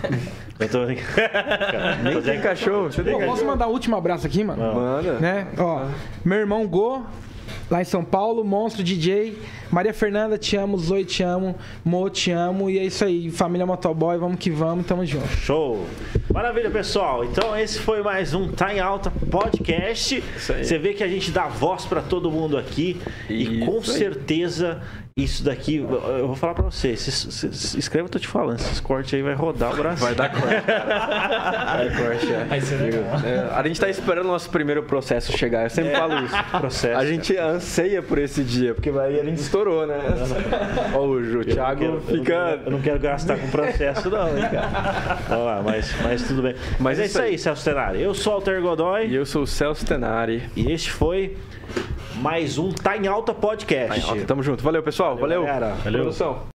[0.58, 0.78] Eu tô...
[1.16, 2.84] Cara, Nem tem cachorro.
[2.84, 3.36] Você tem Pô, cachorro?
[3.36, 4.62] posso mandar o último abraço aqui, mano?
[4.74, 5.14] Manda.
[5.14, 5.48] Né?
[5.58, 5.86] Ó,
[6.24, 7.04] meu irmão Go,
[7.70, 9.38] lá em São Paulo, Monstro DJ,
[9.70, 13.66] Maria Fernanda, te amo, Zoe, te amo, Mo, te amo, e é isso aí, família
[13.66, 15.26] Motoboy, vamos que vamos, tamo junto.
[15.28, 15.84] Show!
[16.32, 17.24] Maravilha, pessoal.
[17.24, 20.22] Então esse foi mais um Tá em Alta podcast.
[20.38, 23.98] Você vê que a gente dá voz pra todo mundo aqui e com Isso aí.
[23.98, 24.82] certeza
[25.16, 28.58] isso daqui, eu vou falar pra você, se, se, se inscreve, eu tô te falando,
[28.58, 30.04] esses cortes aí vai rodar o Brasil.
[30.04, 31.76] Vai dar corte, cara.
[31.76, 32.44] Vai corte, é.
[32.48, 33.04] Vai ser legal.
[33.24, 35.62] É, a gente tá esperando o nosso primeiro processo chegar.
[35.62, 36.34] Eu sempre falo isso.
[36.58, 36.98] processo.
[36.98, 40.00] A gente anseia por esse dia, porque aí a gente estourou, né?
[40.92, 42.24] Ó, o, Ju, o Eu Thiago não quero- eu não fica.
[42.24, 45.18] quero- Eu não quero gastar com processo, não, hein, cara.
[45.28, 46.54] Vamos lá, mas, mas tudo bem.
[46.80, 47.38] Mas, Mas é isso aí, aí.
[47.38, 48.02] Celso Tenari.
[48.02, 50.42] Eu sou o Alter Godoy E eu sou o Celso Tenari.
[50.56, 51.36] e este foi
[52.16, 54.24] mais um Tá em Alta Podcast.
[54.24, 54.62] Tamo junto.
[54.62, 55.03] Valeu, pessoal.
[55.12, 55.44] Valeu.
[55.44, 55.74] galera.
[55.84, 56.00] Valeu.
[56.02, 56.53] Produção.